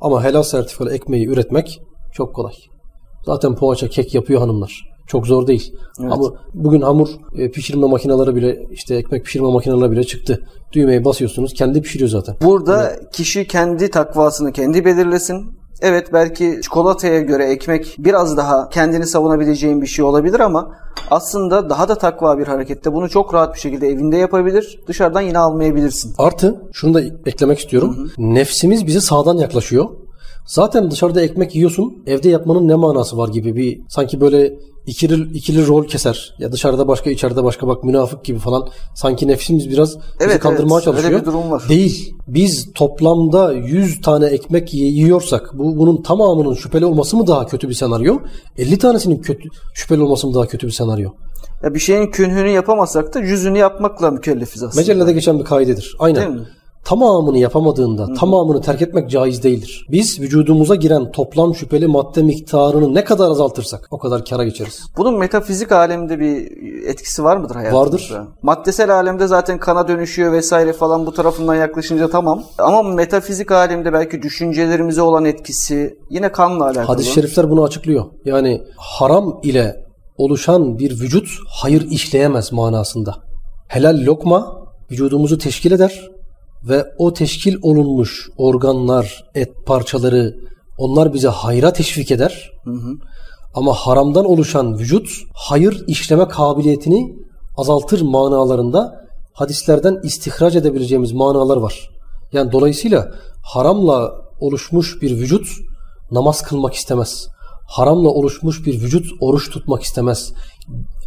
ama 0.00 0.24
helal 0.24 0.42
sertifikalı 0.42 0.94
ekmeği 0.94 1.26
üretmek 1.26 1.80
çok 2.12 2.34
kolay. 2.34 2.54
Zaten 3.26 3.54
poğaça, 3.54 3.88
kek 3.88 4.14
yapıyor 4.14 4.40
hanımlar. 4.40 4.96
Çok 5.06 5.26
zor 5.26 5.46
değil. 5.46 5.74
Evet. 6.00 6.12
Ama 6.12 6.30
bugün 6.54 6.80
hamur 6.80 7.08
e, 7.38 7.50
pişirme 7.50 7.86
makineleri 7.86 8.34
bile 8.34 8.58
işte 8.70 8.94
ekmek 8.94 9.24
pişirme 9.24 9.52
makineleri 9.52 9.90
bile 9.90 10.04
çıktı. 10.04 10.40
Düğmeye 10.72 11.04
basıyorsunuz 11.04 11.52
kendi 11.52 11.82
pişiriyor 11.82 12.10
zaten. 12.10 12.36
Burada 12.44 12.82
yani, 12.82 12.96
kişi 13.12 13.46
kendi 13.46 13.90
takvasını 13.90 14.52
kendi 14.52 14.84
belirlesin. 14.84 15.56
Evet 15.80 16.12
belki 16.12 16.60
çikolataya 16.62 17.20
göre 17.20 17.44
ekmek 17.44 17.96
biraz 17.98 18.36
daha 18.36 18.68
kendini 18.68 19.06
savunabileceğin 19.06 19.82
bir 19.82 19.86
şey 19.86 20.04
olabilir 20.04 20.40
ama 20.40 20.72
aslında 21.10 21.70
daha 21.70 21.88
da 21.88 21.94
takva 21.98 22.38
bir 22.38 22.46
harekette 22.46 22.92
bunu 22.92 23.08
çok 23.08 23.34
rahat 23.34 23.54
bir 23.54 23.60
şekilde 23.60 23.88
evinde 23.88 24.16
yapabilir. 24.16 24.80
Dışarıdan 24.86 25.20
yine 25.20 25.38
almayabilirsin. 25.38 26.14
Artı 26.18 26.60
şunu 26.72 26.94
da 26.94 27.00
eklemek 27.26 27.58
istiyorum. 27.58 27.96
Hı 27.96 28.02
hı. 28.02 28.34
Nefsimiz 28.34 28.86
bize 28.86 29.00
sağdan 29.00 29.36
yaklaşıyor. 29.36 29.86
Zaten 30.46 30.90
dışarıda 30.90 31.22
ekmek 31.22 31.56
yiyorsun. 31.56 32.02
Evde 32.06 32.28
yapmanın 32.28 32.68
ne 32.68 32.74
manası 32.74 33.18
var 33.18 33.28
gibi 33.28 33.56
bir 33.56 33.80
sanki 33.88 34.20
böyle 34.20 34.52
ikili, 34.86 35.36
ikili 35.36 35.66
rol 35.66 35.86
keser. 35.86 36.34
Ya 36.38 36.52
dışarıda 36.52 36.88
başka 36.88 37.10
içeride 37.10 37.44
başka 37.44 37.68
bak 37.68 37.84
münafık 37.84 38.24
gibi 38.24 38.38
falan. 38.38 38.68
Sanki 38.94 39.28
nefsimiz 39.28 39.70
biraz 39.70 39.96
evet, 40.20 40.28
bizi 40.28 40.38
kandırmaya 40.38 40.74
evet, 40.74 40.84
çalışıyor. 40.84 41.12
Öyle 41.12 41.20
bir 41.20 41.26
durum 41.26 41.50
var. 41.50 41.62
Değil. 41.68 42.14
Biz 42.28 42.72
toplamda 42.74 43.52
100 43.52 44.00
tane 44.00 44.26
ekmek 44.26 44.74
yiyorsak 44.74 45.50
bu 45.54 45.78
bunun 45.78 46.02
tamamının 46.02 46.54
şüpheli 46.54 46.86
olması 46.86 47.16
mı 47.16 47.26
daha 47.26 47.46
kötü 47.46 47.68
bir 47.68 47.74
senaryo? 47.74 48.18
50 48.58 48.78
tanesinin 48.78 49.22
kötü 49.22 49.48
şüpheli 49.74 50.02
olması 50.02 50.26
mı 50.26 50.34
daha 50.34 50.46
kötü 50.46 50.66
bir 50.66 50.72
senaryo? 50.72 51.10
Ya 51.62 51.74
bir 51.74 51.78
şeyin 51.78 52.10
künhünü 52.10 52.48
yapamazsak 52.48 53.14
da 53.14 53.20
yüzünü 53.20 53.58
yapmakla 53.58 54.10
mükellefiz 54.10 54.62
aslında. 54.62 54.80
Mecellede 54.80 55.12
geçen 55.12 55.38
bir 55.38 55.44
kaidedir. 55.44 55.96
Aynen. 55.98 56.46
Tamamını 56.86 57.38
yapamadığında 57.38 58.02
Hı. 58.02 58.14
tamamını 58.14 58.60
terk 58.60 58.82
etmek 58.82 59.10
caiz 59.10 59.42
değildir. 59.42 59.86
Biz 59.90 60.20
vücudumuza 60.20 60.74
giren 60.74 61.12
toplam 61.12 61.54
şüpheli 61.54 61.86
madde 61.86 62.22
miktarını 62.22 62.94
ne 62.94 63.04
kadar 63.04 63.30
azaltırsak 63.30 63.88
o 63.90 63.98
kadar 63.98 64.24
kara 64.24 64.44
geçeriz. 64.44 64.82
Bunun 64.96 65.18
metafizik 65.18 65.72
alemde 65.72 66.20
bir 66.20 66.50
etkisi 66.86 67.24
var 67.24 67.36
mıdır 67.36 67.54
hayatımızda? 67.54 67.86
Vardır. 67.86 68.16
Maddesel 68.42 68.94
alemde 68.94 69.26
zaten 69.26 69.58
kana 69.58 69.88
dönüşüyor 69.88 70.32
vesaire 70.32 70.72
falan 70.72 71.06
bu 71.06 71.12
tarafından 71.12 71.54
yaklaşınca 71.54 72.10
tamam. 72.10 72.42
Ama 72.58 72.82
metafizik 72.82 73.50
alemde 73.50 73.92
belki 73.92 74.22
düşüncelerimize 74.22 75.02
olan 75.02 75.24
etkisi 75.24 75.98
yine 76.10 76.32
kanla 76.32 76.64
alakalı. 76.64 76.86
Hadis-i 76.86 77.12
şerifler 77.12 77.50
bunu 77.50 77.64
açıklıyor. 77.64 78.04
Yani 78.24 78.62
haram 78.76 79.40
ile 79.42 79.86
oluşan 80.16 80.78
bir 80.78 80.90
vücut 81.00 81.28
hayır 81.48 81.90
işleyemez 81.90 82.52
manasında. 82.52 83.14
Helal 83.68 84.02
lokma 84.06 84.66
vücudumuzu 84.90 85.38
teşkil 85.38 85.72
eder 85.72 86.15
ve 86.68 86.84
o 86.98 87.12
teşkil 87.12 87.56
olunmuş 87.62 88.28
organlar, 88.36 89.24
et 89.34 89.66
parçaları 89.66 90.36
onlar 90.78 91.14
bize 91.14 91.28
hayra 91.28 91.72
teşvik 91.72 92.10
eder. 92.10 92.50
Hı 92.64 92.70
hı. 92.70 92.92
Ama 93.54 93.72
haramdan 93.72 94.24
oluşan 94.24 94.78
vücut 94.78 95.08
hayır 95.34 95.84
işleme 95.86 96.28
kabiliyetini 96.28 97.16
azaltır 97.56 98.00
manalarında 98.00 99.06
hadislerden 99.32 100.00
istihraç 100.02 100.54
edebileceğimiz 100.56 101.12
manalar 101.12 101.56
var. 101.56 101.90
Yani 102.32 102.52
dolayısıyla 102.52 103.12
haramla 103.42 104.12
oluşmuş 104.40 105.02
bir 105.02 105.10
vücut 105.10 105.46
namaz 106.10 106.42
kılmak 106.42 106.74
istemez. 106.74 107.28
Haramla 107.68 108.08
oluşmuş 108.08 108.66
bir 108.66 108.82
vücut 108.82 109.06
oruç 109.20 109.50
tutmak 109.50 109.82
istemez. 109.82 110.32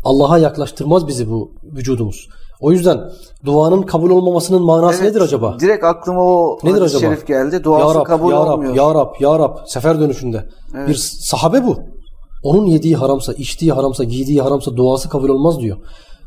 Allah'a 0.04 0.38
yaklaştırmaz 0.38 1.08
bizi 1.08 1.30
bu 1.30 1.51
vücudumuz. 1.63 2.28
O 2.60 2.72
yüzden 2.72 3.12
duanın 3.46 3.82
kabul 3.82 4.10
olmamasının 4.10 4.63
manası 4.63 5.04
evet, 5.04 5.10
nedir 5.10 5.22
acaba? 5.22 5.60
Direkt 5.60 5.84
aklıma 5.84 6.24
o 6.24 6.60
nedir 6.63 6.82
acaba? 6.82 7.00
şerif 7.00 7.28
geldi. 7.28 7.63
Duası 7.63 7.94
ya 7.94 8.01
Rab, 8.01 8.06
kabul 8.06 8.32
ya 8.32 8.39
Rab, 8.39 8.50
olmuyor. 8.50 8.75
Ya 8.75 8.96
Rab, 8.96 9.13
Ya 9.20 9.39
Rab, 9.39 9.58
sefer 9.66 10.00
dönüşünde. 10.00 10.46
Evet. 10.78 10.89
Bir 10.89 10.96
sahabe 11.22 11.68
bu. 11.68 11.78
Onun 12.44 12.66
yediği 12.66 12.96
haramsa, 12.96 13.34
içtiği 13.34 13.74
haramsa, 13.74 14.04
giydiği 14.04 14.42
haramsa 14.42 14.75
duası 14.75 15.10
kabul 15.10 15.30
olmaz 15.30 15.60
diyor. 15.60 15.78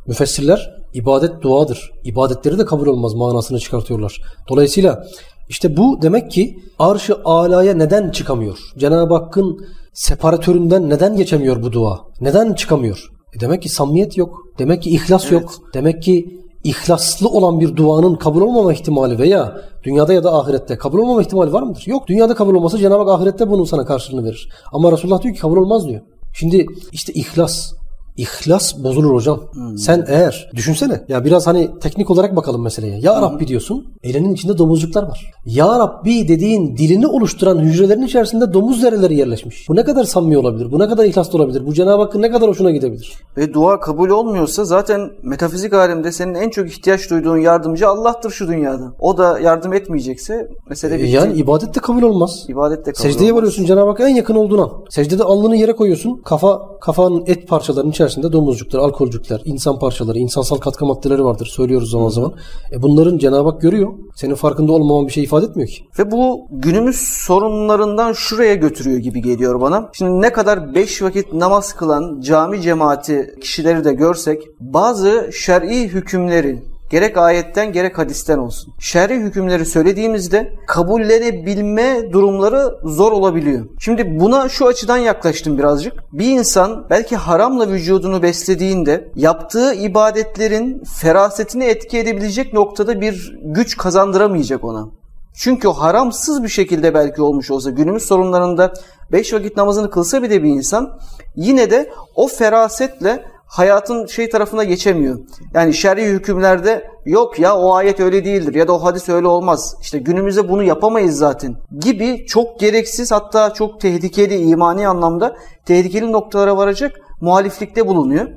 Müfessirler 0.07 0.75
ibadet 0.95 1.43
duadır. 1.43 1.91
İbadetleri 2.05 2.59
de 2.59 2.65
kabul 2.65 2.87
olmaz 2.87 3.15
manasını 3.15 3.59
çıkartıyorlar. 3.59 4.21
Dolayısıyla 4.49 5.05
işte 5.49 5.77
bu 5.77 6.03
demek 6.03 6.31
ki 6.31 6.59
arşı 6.79 7.17
alaya 7.25 7.75
neden 7.75 8.11
çıkamıyor? 8.11 8.59
Cenab-ı 8.79 9.15
Hakk'ın 9.15 9.67
separatöründen 9.93 10.91
neden 10.91 11.17
geçemiyor 11.17 11.63
bu 11.63 11.73
dua? 11.73 12.01
Neden 12.21 12.53
çıkamıyor? 12.53 13.11
E 13.37 13.41
demek 13.41 13.63
ki 13.63 13.69
samimiyet 13.69 14.17
yok. 14.17 14.47
Demek 14.59 14.83
ki 14.83 14.91
ihlas 14.91 15.23
Evet. 15.25 15.33
yok. 15.33 15.53
Demek 15.75 16.03
ki 16.03 16.41
ihlaslı 16.65 17.29
olan 17.29 17.61
bir 17.61 17.77
duanın 17.77 18.15
kabul 18.15 18.41
olmama 18.41 18.73
ihtimali 18.73 19.19
veya 19.19 19.61
dünyada 19.85 20.13
ya 20.13 20.25
da 20.25 20.35
ahirette 20.39 20.79
kabul 20.79 20.99
olmama 20.99 21.23
ihtimali 21.23 21.53
var 21.53 21.63
mıdır? 21.63 21.85
Yok. 21.87 22.07
Dünyada 22.09 22.35
kabul 22.35 22.55
olmasa 22.55 22.79
Cenab-ı 22.79 23.11
Hak 23.11 23.21
ahirette 23.21 23.51
bunun 23.51 23.65
sana 23.65 23.85
karşılığını 23.85 24.25
verir. 24.25 24.49
Ama 24.73 24.93
Resulullah 24.93 25.23
diyor 25.23 25.35
ki 25.35 25.41
kabul 25.41 25.57
olmaz 25.57 25.87
diyor. 25.89 26.01
Şimdi 26.35 26.67
işte 26.93 27.13
ihlas. 27.13 27.73
İhlas 28.17 28.85
bozulur 28.85 29.15
hocam. 29.15 29.41
Sen 29.77 30.05
eğer 30.09 30.51
düşünsene 30.55 31.05
ya 31.09 31.25
biraz 31.25 31.47
hani 31.47 31.71
teknik 31.81 32.11
olarak 32.11 32.37
bakalım 32.37 32.63
meseleye. 32.63 32.99
Ya 33.01 33.23
Rabbi 33.23 33.49
diyorsun 33.49 33.87
elinin 34.03 34.35
içinde 34.35 34.59
domuzcuklar 34.59 35.03
var. 35.03 35.31
Ya 35.47 35.79
Rabbi 35.79 36.29
dediğin 36.29 36.77
dilini 36.77 37.07
oluşturan 37.07 37.59
hücrelerin 37.59 38.03
içerisinde 38.03 38.53
domuz 38.53 38.81
zerreleri 38.81 39.17
yerleşmiş. 39.17 39.69
Bu 39.69 39.77
ne 39.77 39.85
kadar 39.85 40.05
samimi 40.05 40.39
olabilir? 40.39 40.73
Bu 40.73 40.79
ne 40.79 40.89
kadar 40.89 41.05
ihlaslı 41.05 41.39
olabilir? 41.39 41.67
Bu 41.67 41.75
Cenab-ı 41.75 42.03
Hakk'ın 42.03 42.23
ne 42.23 42.31
kadar 42.31 42.49
hoşuna 42.49 42.71
gidebilir? 42.71 43.13
Ve 43.37 43.55
dua 43.55 43.81
kabul 43.81 44.09
olmuyorsa 44.09 44.65
zaten 44.65 45.11
metafizik 45.23 45.73
alemde 45.73 46.13
senin 46.13 46.35
en 46.35 46.51
çok 46.51 46.69
ihtiyaç 46.69 47.11
duyduğun 47.11 47.37
yardımcı 47.37 47.89
Allah'tır 47.89 48.31
şu 48.31 48.49
dünyada. 48.49 48.93
O 49.01 49.19
da 49.19 49.39
yardım 49.41 49.73
etmeyecekse 49.73 50.49
mesele 50.69 50.99
bitti. 50.99 51.11
yani 51.11 51.33
ibadet 51.35 51.75
de 51.75 51.81
kabul 51.81 52.03
olmaz. 52.03 52.45
İbadet 52.49 52.79
de 52.87 52.93
kabul 52.93 53.09
Secdeye 53.11 53.33
olmaz. 53.33 53.37
varıyorsun 53.37 53.65
Cenab-ı 53.65 53.91
Hakk'a 53.91 54.09
en 54.09 54.15
yakın 54.15 54.35
olduğun 54.35 54.59
an. 54.59 54.71
Secdede 54.91 55.23
alnını 55.25 55.57
yere 55.57 55.73
koyuyorsun. 55.73 56.23
Kafa 56.25 56.79
kafanın 56.81 57.23
et 57.27 57.49
parçalarının 57.49 57.91
içerisinde 58.03 58.33
domuzcuklar, 58.33 58.81
alkolcükler, 58.81 59.43
insan 59.45 59.79
parçaları, 59.79 60.19
insansal 60.19 60.57
katkı 60.57 60.87
maddeleri 60.87 61.25
vardır. 61.25 61.47
Söylüyoruz 61.47 61.91
zaman 61.91 62.09
zaman. 62.09 62.35
E 62.73 62.83
bunların 62.83 63.19
Cenab-ı 63.19 63.49
Hak 63.49 63.61
görüyor. 63.61 63.93
Senin 64.15 64.35
farkında 64.35 64.73
olmaman 64.73 65.07
bir 65.07 65.13
şey 65.13 65.25
ifade 65.25 65.47
etmiyor 65.47 65.69
ki. 65.69 65.85
Ve 65.99 66.11
bu 66.11 66.47
günümüz 66.51 66.97
sorunlarından 66.97 68.13
şuraya 68.13 68.55
götürüyor 68.55 68.99
gibi 68.99 69.23
geliyor 69.23 69.61
bana. 69.61 69.91
Şimdi 69.93 70.23
ne 70.23 70.33
kadar 70.33 70.75
beş 70.75 71.03
vakit 71.03 71.33
namaz 71.33 71.73
kılan 71.73 72.21
cami 72.21 72.63
cemaati 72.63 73.35
kişileri 73.41 73.85
de 73.85 73.93
görsek 73.93 74.43
bazı 74.61 75.31
şer'i 75.33 75.89
hükümleri 75.89 76.72
gerek 76.93 77.17
ayetten 77.17 77.73
gerek 77.73 77.99
hadisten 77.99 78.39
olsun. 78.39 78.75
Şer'i 78.79 79.15
hükümleri 79.15 79.67
söylediğimizde 79.67 80.53
kabullenebilme 80.67 82.13
durumları 82.13 82.79
zor 82.85 83.13
olabiliyor. 83.13 83.67
Şimdi 83.81 84.21
buna 84.21 84.49
şu 84.49 84.67
açıdan 84.67 84.97
yaklaştım 84.97 85.59
birazcık. 85.59 85.93
Bir 86.13 86.27
insan 86.27 86.87
belki 86.91 87.17
haramla 87.17 87.69
vücudunu 87.69 88.23
beslediğinde 88.23 89.13
yaptığı 89.17 89.75
ibadetlerin 89.75 90.83
ferasetini 91.01 91.65
etki 91.65 91.99
edebilecek 91.99 92.53
noktada 92.53 93.01
bir 93.01 93.39
güç 93.43 93.77
kazandıramayacak 93.77 94.65
ona. 94.65 94.89
Çünkü 95.35 95.69
o 95.69 95.73
haramsız 95.73 96.43
bir 96.43 96.49
şekilde 96.49 96.95
belki 96.95 97.23
olmuş 97.23 97.51
olsa 97.51 97.71
günümüz 97.71 98.03
sorunlarında 98.03 98.73
beş 99.13 99.33
vakit 99.33 99.57
namazını 99.57 99.91
kılsa 99.91 100.23
bile 100.23 100.43
bir 100.43 100.49
insan 100.49 100.99
yine 101.37 101.71
de 101.71 101.93
o 102.15 102.29
ferasetle 102.29 103.25
hayatın 103.53 104.07
şey 104.07 104.31
tarafına 104.31 104.65
geçemiyor. 104.65 105.19
Yani 105.55 105.75
şer'i 105.75 106.05
hükümlerde 106.05 106.92
yok 107.05 107.39
ya 107.39 107.59
o 107.59 107.75
ayet 107.75 108.01
öyle 108.01 108.25
değildir 108.25 108.55
ya 108.55 108.69
da 108.69 108.73
o 108.73 108.85
hadis 108.85 109.09
öyle 109.09 109.27
olmaz. 109.27 109.77
İşte 109.81 109.99
günümüzde 109.99 110.49
bunu 110.49 110.63
yapamayız 110.63 111.17
zaten 111.17 111.57
gibi 111.81 112.27
çok 112.27 112.61
gereksiz 112.61 113.13
hatta 113.13 113.53
çok 113.53 113.81
tehlikeli 113.81 114.37
imani 114.37 114.89
anlamda 114.89 115.37
tehlikeli 115.67 116.13
noktalara 116.13 116.57
varacak 116.57 116.93
muhaliflikte 117.21 117.87
bulunuyor. 117.87 118.29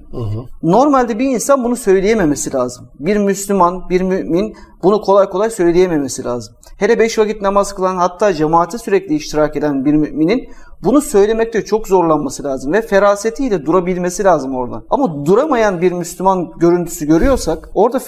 Normalde 0.63 1.19
bir 1.19 1.25
insan 1.25 1.63
bunu 1.63 1.75
söyleyememesi 1.75 2.53
lazım. 2.53 2.89
Bir 2.99 3.17
Müslüman, 3.17 3.89
bir 3.89 4.01
mümin 4.01 4.55
bunu 4.83 5.01
kolay 5.01 5.29
kolay 5.29 5.49
söyleyememesi 5.49 6.23
lazım. 6.23 6.55
Hele 6.77 6.99
beş 6.99 7.19
vakit 7.19 7.41
namaz 7.41 7.73
kılan 7.73 7.95
hatta 7.95 8.33
cemaate 8.33 8.77
sürekli 8.77 9.15
iştirak 9.15 9.55
eden 9.55 9.85
bir 9.85 9.93
müminin 9.93 10.49
bunu 10.83 11.01
söylemekte 11.01 11.65
çok 11.65 11.87
zorlanması 11.87 12.43
lazım 12.43 12.73
ve 12.73 12.81
ferasetiyle 12.81 13.65
durabilmesi 13.65 14.23
lazım 14.23 14.55
orada. 14.55 14.83
Ama 14.89 15.25
duramayan 15.25 15.81
bir 15.81 15.91
Müslüman 15.91 16.51
görüntüsü 16.59 17.05
görüyorsak, 17.05 17.69
orada 17.73 17.99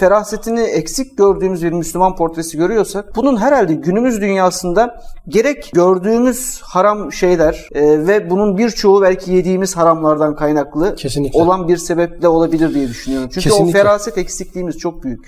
ferasetini 0.47 0.77
eksik 0.77 1.17
gördüğümüz 1.17 1.63
bir 1.63 1.71
Müslüman 1.71 2.15
portresi 2.15 2.57
görüyorsak, 2.57 3.15
bunun 3.15 3.37
herhalde 3.37 3.73
günümüz 3.73 4.21
dünyasında 4.21 5.01
gerek 5.27 5.71
gördüğümüz 5.73 6.61
haram 6.61 7.13
şeyler 7.13 7.69
e, 7.75 8.07
ve 8.07 8.29
bunun 8.29 8.57
birçoğu 8.57 9.01
belki 9.01 9.31
yediğimiz 9.31 9.77
haramlardan 9.77 10.35
kaynaklı 10.35 10.95
Kesinlikle. 10.95 11.39
olan 11.39 11.67
bir 11.67 11.77
sebeple 11.77 12.27
olabilir 12.27 12.73
diye 12.73 12.87
düşünüyorum. 12.87 13.29
Çünkü 13.33 13.49
Kesinlikle. 13.49 13.79
o 13.79 13.83
feraset 13.83 14.17
eksikliğimiz 14.17 14.77
çok 14.77 15.03
büyük. 15.03 15.25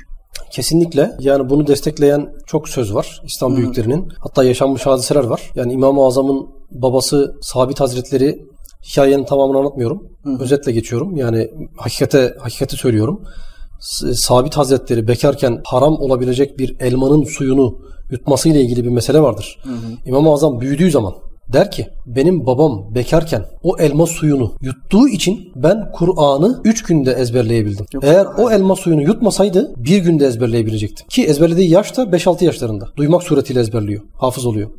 Kesinlikle. 0.52 1.12
Yani 1.20 1.50
bunu 1.50 1.68
destekleyen 1.68 2.30
çok 2.48 2.70
söz 2.70 2.94
var 2.94 3.22
İslam 3.26 3.58
büyüklerinin. 3.58 4.08
Hatta 4.20 4.44
yaşanmış 4.44 4.86
hadiseler 4.86 5.24
var. 5.24 5.42
Yani 5.56 5.74
İmam-ı 5.74 6.06
Azam'ın 6.06 6.48
babası 6.72 7.36
Sabit 7.42 7.80
Hazretleri 7.80 8.46
hikayenin 8.92 9.26
tamamını 9.26 9.58
anlatmıyorum. 9.58 10.04
Özetle 10.40 10.72
geçiyorum. 10.72 11.16
Yani 11.16 11.50
hakikate 11.78 12.34
hakikati 12.40 12.76
söylüyorum. 12.76 13.22
Sabit 14.14 14.58
Hazretleri 14.58 15.08
bekarken 15.08 15.62
haram 15.66 15.94
olabilecek 15.94 16.60
bir 16.60 16.76
elmanın 16.80 17.24
suyunu 17.24 17.80
yutmasıyla 18.12 18.62
ilgili 18.62 18.84
bir 18.84 18.90
mesele 18.90 19.22
vardır. 19.22 19.60
İmam-ı 20.06 20.34
Azam 20.34 20.60
büyüdüğü 20.62 20.92
zaman 20.92 21.14
der 21.54 21.72
ki 21.72 21.88
benim 22.06 22.46
babam 22.46 22.96
bekarken 22.96 23.46
o 23.64 23.78
elma 23.80 24.06
suyunu 24.06 24.54
yuttuğu 24.62 25.08
için 25.08 25.52
ben 25.56 25.92
Kur'an'ı 25.92 26.62
3 26.64 26.84
günde 26.84 27.12
ezberleyebildim. 27.12 27.86
Eğer 28.02 28.28
o 28.38 28.52
elma 28.52 28.76
suyunu 28.76 29.02
yutmasaydı 29.02 29.74
bir 29.78 29.98
günde 29.98 30.26
ezberleyebilecektim. 30.26 31.08
Ki 31.08 31.24
ezberlediği 31.24 31.70
yaş 31.70 31.98
da 31.98 32.04
5-6 32.04 32.46
yaşlarında. 32.46 32.86
Duymak 32.98 33.24
suretiyle 33.24 33.60
ezberliyor. 33.60 34.02
Hafız 34.18 34.46
oluyor. 34.46 34.70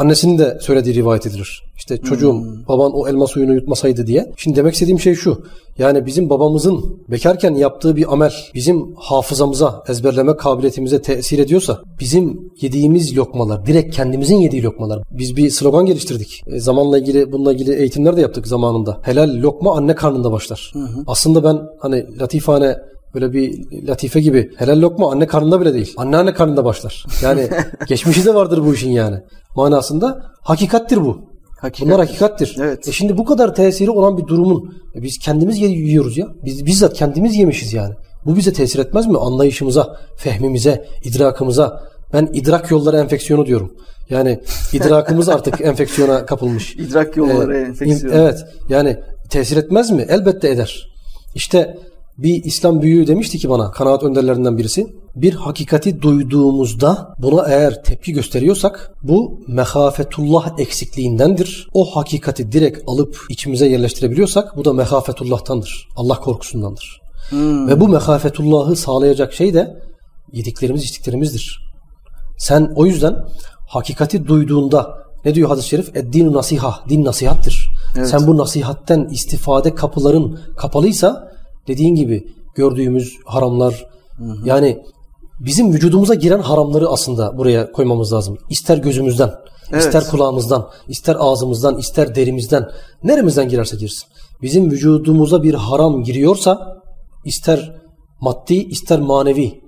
Annesinin 0.00 0.38
de 0.38 0.58
söylediği 0.60 0.94
rivayet 0.94 1.26
edilir. 1.26 1.62
İşte 1.76 1.98
çocuğum 1.98 2.44
baban 2.68 2.92
o 2.94 3.08
elma 3.08 3.26
suyunu 3.26 3.54
yutmasaydı 3.54 4.06
diye. 4.06 4.32
Şimdi 4.36 4.56
demek 4.56 4.74
istediğim 4.74 5.00
şey 5.00 5.14
şu. 5.14 5.44
Yani 5.78 6.06
bizim 6.06 6.30
babamızın 6.30 7.02
bekarken 7.08 7.54
yaptığı 7.54 7.96
bir 7.96 8.12
amel 8.12 8.32
bizim 8.54 8.94
hafızamıza, 8.96 9.84
ezberleme 9.88 10.36
kabiliyetimize 10.36 11.02
tesir 11.02 11.38
ediyorsa 11.38 11.80
bizim 12.00 12.50
yediğimiz 12.60 13.16
lokmalar, 13.16 13.66
direkt 13.66 13.96
kendimizin 13.96 14.36
yediği 14.36 14.62
lokmalar. 14.62 15.02
Biz 15.10 15.36
bir 15.36 15.50
slogan 15.50 15.86
geliştirdik. 15.86 16.42
E, 16.46 16.60
zamanla 16.60 16.98
ilgili 16.98 17.32
bununla 17.32 17.52
ilgili 17.52 17.74
eğitimler 17.74 18.16
de 18.16 18.20
yaptık 18.20 18.46
zamanında. 18.46 19.00
Helal 19.02 19.34
lokma 19.34 19.76
anne 19.76 19.94
karnında 19.94 20.32
başlar. 20.32 20.72
Aslında 21.06 21.44
ben 21.44 21.58
hani 21.78 22.18
latifane 22.20 22.76
Böyle 23.14 23.32
bir 23.32 23.64
latife 23.88 24.20
gibi. 24.20 24.50
Helal 24.56 24.80
lokma 24.80 25.12
anne 25.12 25.26
karnında 25.26 25.60
bile 25.60 25.74
değil. 25.74 25.94
Anneanne 25.96 26.34
karnında 26.34 26.64
başlar. 26.64 27.04
Yani 27.22 27.48
geçmişi 27.86 28.24
de 28.24 28.34
vardır 28.34 28.64
bu 28.64 28.74
işin 28.74 28.90
yani. 28.90 29.16
Manasında 29.56 30.26
hakikattir 30.42 30.96
bu. 30.96 31.30
Hakikat. 31.60 31.86
Bunlar 31.86 32.06
hakikattir. 32.06 32.56
Evet. 32.60 32.88
E 32.88 32.92
şimdi 32.92 33.18
bu 33.18 33.24
kadar 33.24 33.54
tesiri 33.54 33.90
olan 33.90 34.18
bir 34.18 34.26
durumun 34.26 34.74
e 34.94 35.02
biz 35.02 35.18
kendimiz 35.18 35.58
yiyoruz 35.58 36.18
ya. 36.18 36.26
Biz 36.44 36.66
bizzat 36.66 36.94
kendimiz 36.94 37.36
yemişiz 37.36 37.72
yani. 37.72 37.94
Bu 38.26 38.36
bize 38.36 38.52
tesir 38.52 38.78
etmez 38.78 39.06
mi? 39.06 39.18
Anlayışımıza, 39.18 39.96
fehmimize, 40.16 40.84
idrakımıza. 41.04 41.82
Ben 42.12 42.28
idrak 42.32 42.70
yolları 42.70 42.96
enfeksiyonu 42.96 43.46
diyorum. 43.46 43.72
Yani 44.10 44.40
idrakımız 44.72 45.28
artık 45.28 45.60
enfeksiyona 45.60 46.26
kapılmış. 46.26 46.76
İdrak 46.76 47.16
yolları 47.16 47.56
Ee, 47.56 47.60
enfeksiyonu. 47.60 48.16
Evet. 48.16 48.38
Yani 48.68 48.96
tesir 49.30 49.56
etmez 49.56 49.90
mi? 49.90 50.06
Elbette 50.08 50.48
eder. 50.48 50.92
İşte 51.34 51.78
bir 52.22 52.44
İslam 52.44 52.82
büyüğü 52.82 53.06
demişti 53.06 53.38
ki 53.38 53.48
bana 53.48 53.70
kanaat 53.70 54.02
önderlerinden 54.02 54.58
birisi. 54.58 54.86
Bir 55.16 55.34
hakikati 55.34 56.02
duyduğumuzda 56.02 57.14
buna 57.18 57.48
eğer 57.48 57.82
tepki 57.82 58.12
gösteriyorsak 58.12 58.92
bu 59.02 59.40
mehafetullah 59.48 60.58
eksikliğindendir. 60.58 61.68
O 61.74 61.96
hakikati 61.96 62.52
direkt 62.52 62.78
alıp 62.86 63.18
içimize 63.28 63.66
yerleştirebiliyorsak 63.66 64.56
bu 64.56 64.64
da 64.64 64.72
mehafetullah'tandır. 64.72 65.88
Allah 65.96 66.14
korkusundandır. 66.14 67.00
Ve 67.68 67.80
bu 67.80 67.88
mehafetullahı 67.88 68.76
sağlayacak 68.76 69.32
şey 69.32 69.54
de 69.54 69.76
yediklerimiz 70.32 70.84
içtiklerimizdir. 70.84 71.72
Sen 72.38 72.72
o 72.76 72.86
yüzden 72.86 73.16
hakikati 73.68 74.26
duyduğunda 74.26 74.94
ne 75.24 75.34
diyor 75.34 75.48
hadis-i 75.48 75.68
şerif? 75.68 75.96
Eddinu 75.96 76.32
nasiha. 76.32 76.80
Din 76.88 77.04
nasihattır. 77.04 77.66
Sen 78.04 78.26
bu 78.26 78.36
nasihatten 78.36 79.08
istifade 79.10 79.74
kapıların 79.74 80.40
kapalıysa 80.56 81.30
dediğin 81.70 81.94
gibi 81.94 82.26
gördüğümüz 82.54 83.16
haramlar 83.24 83.86
yani 84.44 84.78
bizim 85.40 85.72
vücudumuza 85.72 86.14
giren 86.14 86.38
haramları 86.38 86.88
aslında 86.88 87.38
buraya 87.38 87.72
koymamız 87.72 88.12
lazım. 88.12 88.38
İster 88.50 88.78
gözümüzden, 88.78 89.30
Evet. 89.72 89.82
ister 89.82 90.06
kulağımızdan, 90.10 90.68
ister 90.88 91.16
ağzımızdan, 91.18 91.78
ister 91.78 92.14
derimizden, 92.14 92.70
neremizden 93.04 93.48
girerse 93.48 93.76
girsin. 93.76 94.08
Bizim 94.42 94.70
vücudumuza 94.70 95.42
bir 95.42 95.54
haram 95.54 96.02
giriyorsa 96.02 96.82
ister 97.24 97.80
maddi 98.20 98.54
ister 98.54 99.00
manevi 99.00 99.60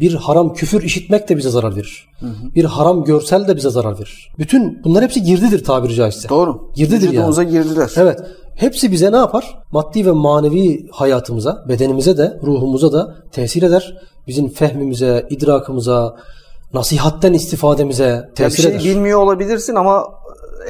bir 0.00 0.14
haram 0.14 0.52
küfür 0.54 0.82
işitmek 0.82 1.28
de 1.28 1.36
bize 1.36 1.50
zarar 1.50 1.76
verir. 1.76 2.08
Bir 2.54 2.64
haram 2.64 3.04
görsel 3.04 3.48
de 3.48 3.56
bize 3.56 3.70
zarar 3.70 3.98
verir. 3.98 4.28
Bütün 4.38 4.84
bunlar 4.84 5.04
hepsi 5.04 5.22
girdidir 5.22 5.64
tabiri 5.64 5.94
caizse. 5.94 6.28
Doğru. 6.28 6.70
Girdidir 6.74 7.00
yani. 7.00 7.12
Vücudumuza 7.12 7.42
girdiler. 7.42 7.90
Evet. 7.96 8.20
Hepsi 8.56 8.92
bize 8.92 9.12
ne 9.12 9.16
yapar? 9.16 9.58
Maddi 9.72 10.06
ve 10.06 10.10
manevi 10.10 10.86
hayatımıza, 10.92 11.64
bedenimize 11.68 12.18
de, 12.18 12.38
ruhumuza 12.42 12.92
da 12.92 13.14
tesir 13.32 13.62
eder. 13.62 13.94
Bizim 14.26 14.48
fehmimize, 14.48 15.26
idrakımıza, 15.30 16.16
nasihatten 16.74 17.32
istifademize 17.32 18.04
Ya 18.04 18.26
bir 18.30 18.34
tesir 18.34 18.62
şey 18.62 18.70
eder. 18.72 18.84
bilmiyor 18.84 19.20
olabilirsin 19.20 19.74
ama 19.74 20.04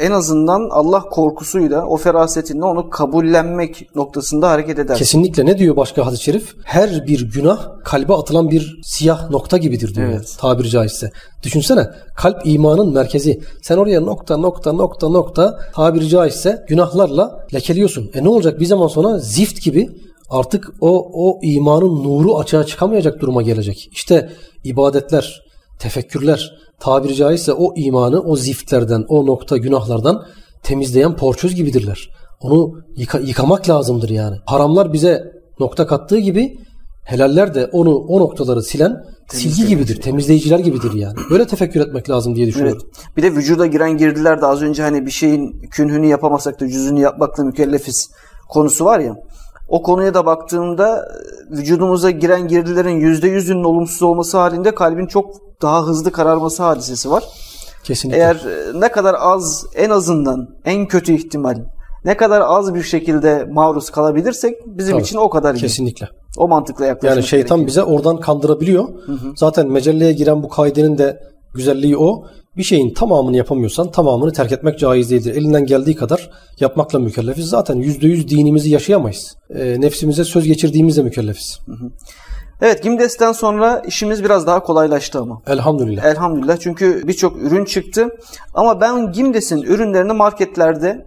en 0.00 0.10
azından 0.10 0.68
Allah 0.70 1.00
korkusuyla 1.00 1.86
o 1.86 1.96
ferasetinle 1.96 2.64
onu 2.64 2.90
kabullenmek 2.90 3.88
noktasında 3.94 4.50
hareket 4.50 4.78
eder. 4.78 4.96
Kesinlikle 4.96 5.46
ne 5.46 5.58
diyor 5.58 5.76
başka 5.76 6.06
hadis-i 6.06 6.22
şerif? 6.22 6.54
Her 6.64 7.06
bir 7.06 7.30
günah 7.32 7.84
kalbe 7.84 8.14
atılan 8.14 8.50
bir 8.50 8.80
siyah 8.84 9.30
nokta 9.30 9.56
gibidir 9.56 9.94
diyor 9.94 10.08
Evet. 10.08 10.36
tabiri 10.38 10.70
caizse. 10.70 11.10
Düşünsene 11.42 11.86
kalp 12.16 12.40
imanın 12.44 12.94
merkezi. 12.94 13.40
Sen 13.62 13.76
oraya 13.76 14.00
nokta 14.00 14.36
nokta 14.36 14.72
nokta 14.72 15.08
nokta 15.08 15.58
tabiri 15.74 16.08
caizse 16.08 16.64
günahlarla 16.68 17.46
lekeliyorsun. 17.54 18.10
E 18.14 18.24
ne 18.24 18.28
olacak 18.28 18.60
bir 18.60 18.66
zaman 18.66 18.86
sonra 18.86 19.18
zift 19.18 19.62
gibi 19.62 19.88
artık 20.30 20.70
o 20.80 21.10
o 21.12 21.38
imanın 21.42 22.04
nuru 22.04 22.38
açığa 22.38 22.66
çıkamayacak 22.66 23.20
duruma 23.20 23.42
gelecek. 23.42 23.88
İşte 23.92 24.30
ibadetler, 24.64 25.42
tefekkürler 25.78 26.61
tabiri 26.82 27.14
caizse 27.14 27.52
o 27.52 27.74
imanı 27.76 28.20
o 28.20 28.36
ziftlerden, 28.36 29.04
o 29.08 29.26
nokta 29.26 29.56
günahlardan 29.56 30.22
temizleyen 30.62 31.16
porçöz 31.16 31.54
gibidirler. 31.54 32.10
Onu 32.40 32.72
yıka- 32.96 33.26
yıkamak 33.26 33.68
lazımdır 33.68 34.08
yani. 34.08 34.36
Haramlar 34.46 34.92
bize 34.92 35.32
nokta 35.60 35.86
kattığı 35.86 36.18
gibi 36.18 36.58
helaller 37.04 37.54
de 37.54 37.66
onu 37.72 37.94
o 37.96 38.20
noktaları 38.20 38.62
silen 38.62 38.96
silgi 39.28 39.66
gibidir, 39.66 40.00
temizleyiciler 40.00 40.58
gibidir 40.58 40.92
yani. 40.94 41.16
Böyle 41.30 41.46
tefekkür 41.46 41.80
etmek 41.80 42.10
lazım 42.10 42.34
diye 42.34 42.44
Evet. 42.44 42.54
düşünüyorum. 42.54 42.82
Bir 43.16 43.22
de 43.22 43.32
vücuda 43.32 43.66
giren 43.66 43.96
girdiler 43.96 44.40
de 44.40 44.46
az 44.46 44.62
önce 44.62 44.82
hani 44.82 45.06
bir 45.06 45.10
şeyin 45.10 45.60
künhünü 45.70 46.06
yapamasak 46.06 46.60
da 46.60 46.68
cüzünü 46.68 47.00
yapmakla 47.00 47.44
mükellefiz 47.44 48.10
konusu 48.48 48.84
var 48.84 48.98
ya. 48.98 49.14
O 49.68 49.82
konuya 49.82 50.14
da 50.14 50.26
baktığımda 50.26 50.98
e, 50.98 51.56
vücudumuza 51.56 52.10
giren 52.10 52.48
girdilerin 52.48 53.00
%100'ünün 53.00 53.64
olumsuz 53.64 54.02
olması 54.02 54.38
halinde 54.38 54.74
kalbin 54.74 55.06
çok 55.06 55.26
daha 55.62 55.86
hızlı 55.86 56.12
kararması 56.12 56.62
hadisesi 56.62 57.10
var. 57.10 57.24
Kesinlikle. 57.84 58.20
Eğer 58.20 58.34
e, 58.36 58.80
ne 58.80 58.92
kadar 58.92 59.16
az 59.18 59.66
en 59.74 59.90
azından 59.90 60.48
en 60.64 60.88
kötü 60.88 61.12
ihtimal 61.12 61.56
ne 62.04 62.16
kadar 62.16 62.42
az 62.44 62.74
bir 62.74 62.82
şekilde 62.82 63.48
maruz 63.50 63.90
kalabilirsek 63.90 64.54
bizim 64.66 64.92
Tabii. 64.92 65.02
için 65.02 65.16
o 65.16 65.30
kadar 65.30 65.54
iyi. 65.54 65.60
Kesinlikle. 65.60 66.08
O 66.36 66.48
mantıkla 66.48 66.86
yaklaşmak 66.86 67.16
Yani 67.16 67.26
şeytan 67.26 67.58
gerekiyor. 67.58 67.66
bize 67.66 67.82
oradan 67.82 68.20
kandırabiliyor. 68.20 68.88
Zaten 69.36 69.68
mecelleye 69.68 70.12
giren 70.12 70.42
bu 70.42 70.48
kaidenin 70.48 70.98
de 70.98 71.20
güzelliği 71.54 71.96
o. 71.96 72.24
Bir 72.56 72.62
şeyin 72.62 72.94
tamamını 72.94 73.36
yapamıyorsan 73.36 73.90
tamamını 73.90 74.32
terk 74.32 74.52
etmek 74.52 74.78
caiz 74.78 75.10
değildir. 75.10 75.36
Elinden 75.36 75.66
geldiği 75.66 75.96
kadar 75.96 76.30
yapmakla 76.60 76.98
mükellefiz. 76.98 77.46
Zaten 77.48 77.76
%100 77.76 78.28
dinimizi 78.28 78.70
yaşayamayız. 78.70 79.36
E, 79.50 79.80
nefsimize 79.80 80.24
söz 80.24 80.44
geçirdiğimizle 80.44 81.02
mükellefiz. 81.02 81.58
Evet 82.62 82.82
Gimdes'ten 82.82 83.32
sonra 83.32 83.82
işimiz 83.86 84.24
biraz 84.24 84.46
daha 84.46 84.62
kolaylaştı 84.62 85.20
ama. 85.20 85.42
Elhamdülillah. 85.46 86.04
Elhamdülillah 86.04 86.56
çünkü 86.60 87.08
birçok 87.08 87.42
ürün 87.42 87.64
çıktı. 87.64 88.08
Ama 88.54 88.80
ben 88.80 89.12
Gimdes'in 89.12 89.62
ürünlerini 89.62 90.12
marketlerde 90.12 91.06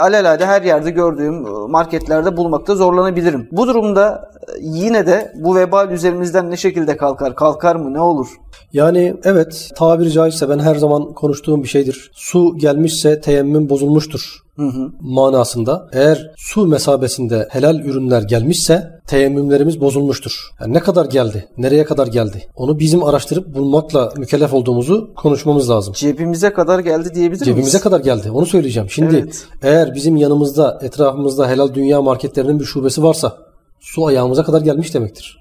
alelade 0.00 0.46
her 0.46 0.62
yerde 0.62 0.90
gördüğüm 0.90 1.34
marketlerde 1.70 2.36
bulmakta 2.36 2.74
zorlanabilirim. 2.74 3.48
Bu 3.52 3.66
durumda 3.66 4.30
yine 4.60 5.06
de 5.06 5.32
bu 5.36 5.56
vebal 5.56 5.90
üzerimizden 5.90 6.50
ne 6.50 6.56
şekilde 6.56 6.96
kalkar? 6.96 7.36
Kalkar 7.36 7.76
mı? 7.76 7.94
Ne 7.94 8.00
olur? 8.00 8.28
Yani 8.72 9.14
evet 9.24 9.70
tabiri 9.76 10.12
caizse 10.12 10.48
ben 10.48 10.58
her 10.58 10.74
zaman 10.74 11.12
konuştuğum 11.12 11.62
bir 11.62 11.68
şeydir. 11.68 12.10
Su 12.14 12.56
gelmişse 12.56 13.20
teyemmüm 13.20 13.68
bozulmuştur 13.68 14.47
Hı 14.58 14.66
hı. 14.66 14.90
manasında. 15.00 15.88
Eğer 15.92 16.30
su 16.36 16.66
mesabesinde 16.66 17.48
helal 17.50 17.80
ürünler 17.80 18.22
gelmişse 18.22 19.00
teyemmümlerimiz 19.06 19.80
bozulmuştur. 19.80 20.50
Yani 20.60 20.74
ne 20.74 20.80
kadar 20.80 21.04
geldi? 21.04 21.48
Nereye 21.58 21.84
kadar 21.84 22.06
geldi? 22.06 22.42
Onu 22.56 22.78
bizim 22.78 23.04
araştırıp 23.04 23.54
bulmakla 23.54 24.12
mükellef 24.16 24.54
olduğumuzu 24.54 25.14
konuşmamız 25.14 25.70
lazım. 25.70 25.94
Cebimize 25.94 26.52
kadar 26.52 26.78
geldi 26.78 27.14
diyebilir 27.14 27.40
miyiz? 27.40 27.44
Cebimize 27.44 27.78
kadar 27.80 28.00
geldi. 28.00 28.30
Onu 28.30 28.46
söyleyeceğim. 28.46 28.90
Şimdi 28.90 29.16
Evet. 29.16 29.46
eğer 29.62 29.94
bizim 29.94 30.16
yanımızda, 30.16 30.78
etrafımızda 30.82 31.48
helal 31.48 31.74
dünya 31.74 32.02
marketlerinin 32.02 32.60
bir 32.60 32.64
şubesi 32.64 33.02
varsa 33.02 33.36
su 33.80 34.06
ayağımıza 34.06 34.44
kadar 34.44 34.60
gelmiş 34.60 34.94
demektir. 34.94 35.38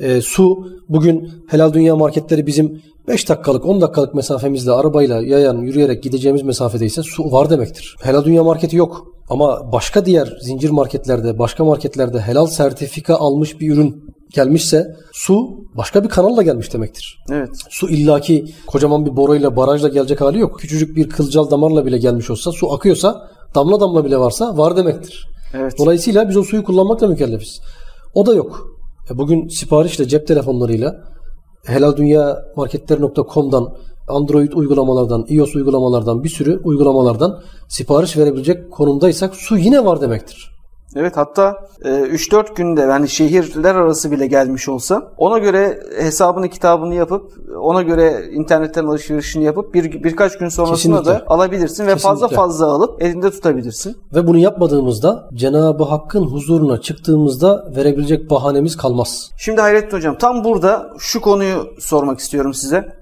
Ee, 0.00 0.20
su 0.20 0.66
bugün 0.88 1.30
helal 1.48 1.72
dünya 1.72 1.96
marketleri 1.96 2.46
bizim 2.46 2.82
5 3.08 3.28
dakikalık 3.28 3.66
10 3.66 3.80
dakikalık 3.80 4.14
mesafemizle 4.14 4.72
arabayla 4.72 5.22
yayan 5.22 5.58
yürüyerek 5.58 6.02
gideceğimiz 6.02 6.42
mesafedeyse 6.42 7.02
su 7.02 7.32
var 7.32 7.50
demektir. 7.50 7.96
Helal 8.02 8.24
dünya 8.24 8.44
marketi 8.44 8.76
yok 8.76 9.06
ama 9.28 9.72
başka 9.72 10.06
diğer 10.06 10.38
zincir 10.40 10.70
marketlerde 10.70 11.38
başka 11.38 11.64
marketlerde 11.64 12.20
helal 12.20 12.46
sertifika 12.46 13.16
almış 13.16 13.60
bir 13.60 13.72
ürün 13.72 14.16
gelmişse 14.34 14.96
su 15.12 15.64
başka 15.76 16.04
bir 16.04 16.08
kanalla 16.08 16.42
gelmiş 16.42 16.72
demektir. 16.72 17.18
Evet. 17.32 17.50
Su 17.70 17.88
illaki 17.90 18.44
kocaman 18.66 19.06
bir 19.06 19.16
borayla 19.16 19.56
barajla 19.56 19.88
gelecek 19.88 20.20
hali 20.20 20.38
yok. 20.38 20.60
Küçücük 20.60 20.96
bir 20.96 21.08
kılcal 21.08 21.50
damarla 21.50 21.86
bile 21.86 21.98
gelmiş 21.98 22.30
olsa 22.30 22.52
su 22.52 22.72
akıyorsa 22.72 23.30
damla 23.54 23.80
damla 23.80 24.04
bile 24.04 24.18
varsa 24.18 24.56
var 24.56 24.76
demektir. 24.76 25.28
Evet. 25.54 25.72
Dolayısıyla 25.78 26.28
biz 26.28 26.36
o 26.36 26.42
suyu 26.42 26.64
kullanmakla 26.64 27.06
mükellefiz. 27.06 27.60
O 28.14 28.26
da 28.26 28.34
yok. 28.34 28.75
E 29.10 29.18
bugün 29.18 29.48
siparişle 29.48 30.08
cep 30.08 30.26
telefonlarıyla 30.26 31.04
helaldunya.marketler.com'dan 31.66 33.76
Android 34.08 34.52
uygulamalardan, 34.52 35.26
iOS 35.28 35.56
uygulamalardan 35.56 36.24
bir 36.24 36.28
sürü 36.28 36.60
uygulamalardan 36.64 37.42
sipariş 37.68 38.16
verebilecek 38.16 38.72
konumdaysak 38.72 39.36
su 39.36 39.58
yine 39.58 39.84
var 39.84 40.00
demektir. 40.00 40.55
Evet 40.96 41.16
hatta 41.16 41.56
e, 41.84 41.88
3-4 41.88 42.54
günde 42.54 42.80
yani 42.80 43.08
şehirler 43.08 43.74
arası 43.74 44.10
bile 44.10 44.26
gelmiş 44.26 44.68
olsa 44.68 45.12
ona 45.16 45.38
göre 45.38 45.80
hesabını 45.98 46.48
kitabını 46.48 46.94
yapıp 46.94 47.32
ona 47.60 47.82
göre 47.82 48.24
internetten 48.32 48.84
alışverişini 48.84 49.44
yapıp 49.44 49.74
bir 49.74 50.04
birkaç 50.04 50.38
gün 50.38 50.48
sonrasında 50.48 50.98
Kesinlikle. 50.98 51.26
da 51.26 51.34
alabilirsin 51.34 51.86
ve 51.86 51.96
fazla 51.96 52.26
Kesinlikle. 52.26 52.36
fazla 52.36 52.66
alıp 52.66 53.02
elinde 53.02 53.30
tutabilirsin. 53.30 53.96
Ve 54.14 54.26
bunu 54.26 54.38
yapmadığımızda 54.38 55.28
Cenab-ı 55.34 55.84
Hakk'ın 55.84 56.22
huzuruna 56.22 56.80
çıktığımızda 56.80 57.72
verebilecek 57.76 58.30
bahanemiz 58.30 58.76
kalmaz. 58.76 59.30
Şimdi 59.38 59.60
Hayrettin 59.60 59.96
Hocam 59.96 60.18
tam 60.18 60.44
burada 60.44 60.90
şu 60.98 61.20
konuyu 61.20 61.66
sormak 61.78 62.18
istiyorum 62.18 62.54
size. 62.54 62.95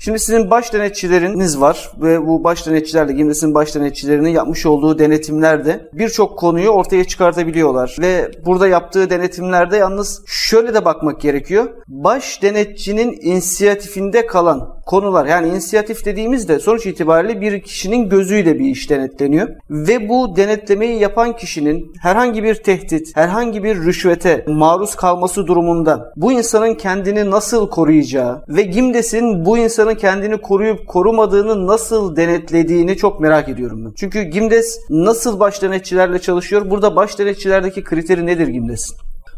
Şimdi 0.00 0.18
sizin 0.18 0.50
baş 0.50 0.72
denetçileriniz 0.72 1.60
var 1.60 1.92
ve 2.02 2.26
bu 2.26 2.44
baş 2.44 2.66
denetçilerle 2.66 3.12
Gimdes'in 3.12 3.54
baş 3.54 3.74
denetçilerinin 3.74 4.28
yapmış 4.28 4.66
olduğu 4.66 4.98
denetimlerde 4.98 5.88
birçok 5.92 6.38
konuyu 6.38 6.68
ortaya 6.68 7.04
çıkartabiliyorlar. 7.04 7.96
Ve 8.00 8.30
burada 8.46 8.68
yaptığı 8.68 9.10
denetimlerde 9.10 9.76
yalnız 9.76 10.22
şöyle 10.26 10.74
de 10.74 10.84
bakmak 10.84 11.20
gerekiyor. 11.20 11.68
Baş 11.88 12.42
denetçinin 12.42 13.18
inisiyatifinde 13.22 14.26
kalan 14.26 14.78
konular 14.86 15.26
yani 15.26 15.48
inisiyatif 15.48 16.04
dediğimizde 16.04 16.58
sonuç 16.58 16.86
itibariyle 16.86 17.40
bir 17.40 17.62
kişinin 17.62 18.08
gözüyle 18.08 18.58
bir 18.58 18.66
iş 18.66 18.90
denetleniyor. 18.90 19.48
Ve 19.70 20.08
bu 20.08 20.36
denetlemeyi 20.36 21.00
yapan 21.00 21.36
kişinin 21.36 21.92
herhangi 22.02 22.42
bir 22.42 22.54
tehdit, 22.54 23.16
herhangi 23.16 23.64
bir 23.64 23.76
rüşvete 23.76 24.44
maruz 24.48 24.94
kalması 24.94 25.46
durumunda 25.46 26.12
bu 26.16 26.32
insanın 26.32 26.74
kendini 26.74 27.30
nasıl 27.30 27.70
koruyacağı 27.70 28.44
ve 28.48 28.62
Gimdes'in 28.62 29.44
bu 29.44 29.58
insanın 29.58 29.87
kendini 29.96 30.40
koruyup 30.40 30.86
korumadığını 30.86 31.66
nasıl 31.66 32.16
denetlediğini 32.16 32.96
çok 32.96 33.20
merak 33.20 33.48
ediyorum 33.48 33.84
ben. 33.84 33.92
Çünkü 33.96 34.22
Gimdes 34.22 34.78
nasıl 34.90 35.40
baş 35.40 35.62
denetçilerle 35.62 36.18
çalışıyor? 36.18 36.70
Burada 36.70 36.96
baş 36.96 37.18
denetçilerdeki 37.18 37.84
kriteri 37.84 38.26
nedir 38.26 38.48
Gimdes'in? 38.48 38.96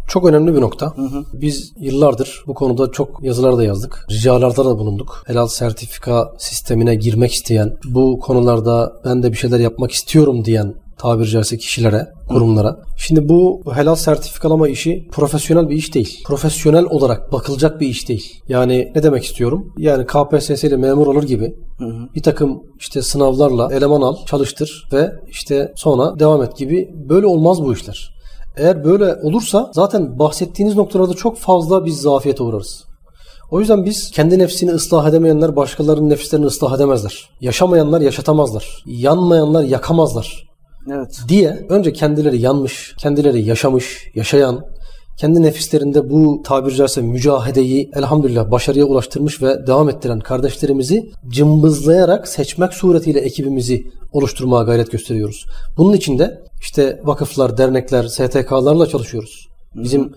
Çok 0.09 0.27
önemli 0.27 0.55
bir 0.55 0.61
nokta. 0.61 0.95
Biz 1.33 1.73
yıllardır 1.77 2.43
bu 2.47 2.55
konuda 2.55 2.91
çok 2.93 3.23
yazılar 3.23 3.57
da 3.57 3.65
yazdık. 3.65 4.07
Ricalarda 4.11 4.65
da 4.65 4.79
bulunduk. 4.79 5.23
Helal 5.27 5.47
sertifika 5.47 6.33
sistemine 6.39 6.95
girmek 6.95 7.33
isteyen, 7.33 7.77
bu 7.85 8.19
konularda 8.19 8.93
ben 9.05 9.23
de 9.23 9.33
bir 9.33 9.37
şeyler 9.37 9.59
yapmak 9.59 9.91
istiyorum 9.91 10.45
diyen 10.45 10.75
tabiri 11.01 11.29
caizse 11.29 11.59
kişilere, 11.59 12.07
kurumlara. 12.29 12.77
Şimdi 12.97 13.29
bu 13.29 13.63
helal 13.75 13.95
sertifikalama 13.95 14.69
işi 14.69 15.09
profesyonel 15.13 15.69
bir 15.69 15.77
iş 15.77 15.95
değil. 15.95 16.23
Profesyonel 16.25 16.85
olarak 16.85 17.33
bakılacak 17.33 17.81
bir 17.81 17.87
iş 17.87 18.09
değil. 18.09 18.43
Yani 18.49 18.93
ne 18.95 19.03
demek 19.03 19.25
istiyorum? 19.25 19.73
Yani 19.79 20.07
KPSS 20.07 20.65
ile 20.65 20.77
memur 20.77 21.07
olur 21.07 21.23
gibi 21.23 21.55
bir 22.15 22.23
takım 22.23 22.63
işte 22.79 23.03
sınavlarla 23.03 23.73
eleman 23.73 24.01
al, 24.01 24.17
çalıştır 24.27 24.89
ve 24.93 25.11
işte 25.29 25.73
sonra 25.77 26.19
devam 26.19 26.43
et 26.43 26.57
gibi 26.57 26.91
böyle 27.09 27.27
olmaz 27.27 27.63
bu 27.63 27.73
işler. 27.73 28.15
Eğer 28.57 28.85
böyle 28.85 29.15
olursa 29.23 29.71
zaten 29.73 30.19
bahsettiğiniz 30.19 30.77
noktalarda 30.77 31.15
çok 31.15 31.39
fazla 31.39 31.85
biz 31.85 32.01
zafiyete 32.01 32.43
uğrarız. 32.43 32.85
O 33.51 33.61
yüzden 33.61 33.85
biz 33.85 34.11
kendi 34.11 34.39
nefsini 34.39 34.71
ıslah 34.71 35.09
edemeyenler 35.09 35.57
başkalarının 35.57 36.11
nefislerini 36.11 36.47
ıslah 36.47 36.77
edemezler. 36.77 37.31
Yaşamayanlar 37.41 38.01
yaşatamazlar. 38.01 38.85
Yanmayanlar 38.87 39.65
yakamazlar 39.65 40.50
Evet. 40.88 41.21
diye 41.29 41.66
önce 41.69 41.93
kendileri 41.93 42.40
yanmış, 42.40 42.95
kendileri 42.99 43.43
yaşamış, 43.43 44.11
yaşayan, 44.14 44.64
kendi 45.21 45.43
nefislerinde 45.43 46.11
bu 46.11 46.43
tabiri 46.45 46.75
caizse 46.75 47.03
mücahedeyi 47.03 47.90
elhamdülillah 47.95 48.51
başarıya 48.51 48.85
ulaştırmış 48.85 49.43
ve 49.43 49.66
devam 49.66 49.88
ettiren 49.88 50.21
kardeşlerimizi 50.21 51.11
cımbızlayarak 51.29 52.29
seçmek 52.29 52.75
suretiyle 52.75 53.21
ekibimizi 53.21 53.87
oluşturmaya 54.12 54.64
gayret 54.64 54.93
gösteriyoruz. 54.93 55.47
Bunun 55.77 55.93
için 55.93 56.19
de 56.19 56.43
işte 56.61 57.01
vakıflar, 57.05 57.59
dernekler, 57.59 58.05
STK'larla 58.09 58.87
çalışıyoruz. 58.87 59.49
Bizim 59.75 60.12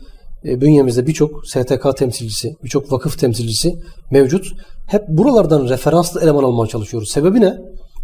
e, 0.45 0.61
bünyemizde 0.61 1.07
birçok 1.07 1.47
STK 1.47 1.97
temsilcisi, 1.97 2.55
birçok 2.63 2.91
vakıf 2.91 3.19
temsilcisi 3.19 3.75
mevcut. 4.11 4.45
Hep 4.87 5.07
buralardan 5.07 5.69
referanslı 5.69 6.21
eleman 6.21 6.43
almaya 6.43 6.67
çalışıyoruz. 6.67 7.09
Sebebi 7.09 7.41
ne? 7.41 7.57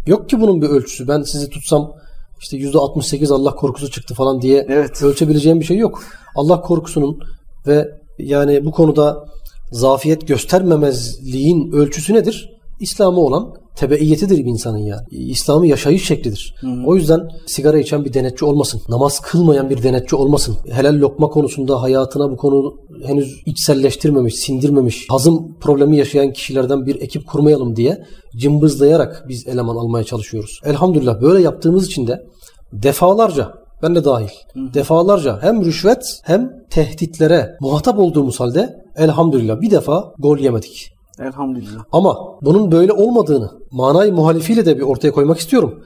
Yok 0.06 0.28
ki 0.28 0.40
bunun 0.40 0.62
bir 0.62 0.66
ölçüsü. 0.66 1.08
Ben 1.08 1.22
sizi 1.22 1.50
tutsam 1.50 1.92
işte 2.40 2.56
%68 2.58 3.34
Allah 3.34 3.54
korkusu 3.54 3.90
çıktı 3.90 4.14
falan 4.14 4.42
diye 4.42 4.66
Evet. 4.68 5.02
ölçebileceğim 5.02 5.60
bir 5.60 5.64
şey 5.64 5.76
yok. 5.76 6.02
Allah 6.34 6.60
korkusunun 6.60 7.18
ve 7.66 7.88
yani 8.18 8.64
bu 8.64 8.70
konuda 8.70 9.24
zafiyet 9.72 10.28
göstermemezliğin 10.28 11.72
ölçüsü 11.72 12.14
nedir? 12.14 12.59
İslam'a 12.80 13.20
olan 13.20 13.54
tebeiyetidir 13.76 14.38
bir 14.38 14.50
insanın 14.50 14.78
yani. 14.78 15.02
İslam'ı 15.10 15.66
yaşayış 15.66 16.04
şeklidir. 16.04 16.54
O 16.86 16.96
yüzden 16.96 17.28
sigara 17.46 17.78
içen 17.78 18.04
bir 18.04 18.12
denetçi 18.12 18.44
olmasın. 18.44 18.82
Namaz 18.88 19.20
kılmayan 19.20 19.70
bir 19.70 19.82
denetçi 19.82 20.16
olmasın. 20.16 20.56
Helal 20.70 20.94
lokma 20.94 21.28
konusunda 21.28 21.82
hayatına 21.82 22.30
bu 22.30 22.36
konu 22.36 22.74
henüz 23.04 23.42
içselleştirmemiş, 23.46 24.34
sindirmemiş, 24.34 25.06
hazım 25.10 25.56
problemi 25.60 25.96
yaşayan 25.96 26.32
kişilerden 26.32 26.86
bir 26.86 27.00
ekip 27.00 27.26
kurmayalım 27.26 27.76
diye 27.76 28.04
cımbızlayarak 28.36 29.24
biz 29.28 29.48
eleman 29.48 29.76
almaya 29.76 30.04
çalışıyoruz. 30.04 30.60
Elhamdülillah 30.64 31.20
böyle 31.20 31.42
yaptığımız 31.42 31.86
için 31.86 32.06
de 32.06 32.26
defalarca 32.72 33.52
ben 33.82 33.94
de 33.94 34.04
dahil. 34.04 34.28
Defalarca 34.56 35.38
hem 35.42 35.64
rüşvet 35.64 36.20
hem 36.24 36.52
tehditlere 36.70 37.56
muhatap 37.60 37.98
olduğumuz 37.98 38.40
halde 38.40 38.84
elhamdülillah 38.96 39.60
bir 39.60 39.70
defa 39.70 40.12
gol 40.18 40.38
yemedik. 40.38 40.99
Elhamdülillah. 41.20 41.84
Ama 41.92 42.18
bunun 42.42 42.72
böyle 42.72 42.92
olmadığını 42.92 43.50
manayı 43.70 44.12
muhalifiyle 44.12 44.66
de 44.66 44.76
bir 44.76 44.82
ortaya 44.82 45.12
koymak 45.12 45.38
istiyorum. 45.38 45.82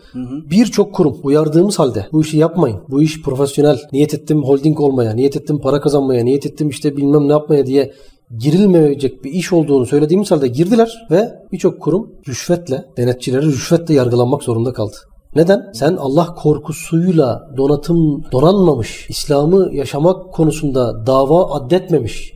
Birçok 0.51 0.95
kurum 0.95 1.17
uyardığımız 1.23 1.79
halde 1.79 2.07
bu 2.13 2.23
işi 2.23 2.39
yapmayın. 2.39 2.81
Bu 2.89 3.03
iş 3.03 3.23
profesyonel. 3.23 3.81
Niyet 3.93 4.15
ettim 4.15 4.43
holding 4.43 4.81
olmaya, 4.81 5.15
niyet 5.15 5.37
ettim 5.37 5.61
para 5.61 5.81
kazanmaya, 5.81 6.25
niyet 6.25 6.47
ettim 6.47 6.69
işte 6.69 6.97
bilmem 6.97 7.29
ne 7.29 7.33
yapmaya 7.33 7.67
diye 7.67 7.93
girilmeyecek 8.39 9.25
bir 9.25 9.31
iş 9.31 9.53
olduğunu 9.53 9.87
söylediğimiz 9.87 10.31
halde 10.31 10.49
girdiler 10.49 11.07
ve 11.11 11.33
birçok 11.53 11.81
kurum 11.81 12.11
rüşvetle, 12.29 12.85
denetçileri 12.97 13.47
rüşvetle 13.47 13.95
yargılanmak 13.95 14.43
zorunda 14.43 14.73
kaldı. 14.73 14.97
Neden? 15.37 15.73
Sen 15.75 15.97
Allah 15.97 16.35
korkusuyla 16.35 17.41
donatım 17.57 18.23
donanmamış, 18.33 19.07
İslam'ı 19.11 19.69
yaşamak 19.73 20.33
konusunda 20.33 21.07
dava 21.07 21.55
addetmemiş, 21.55 22.33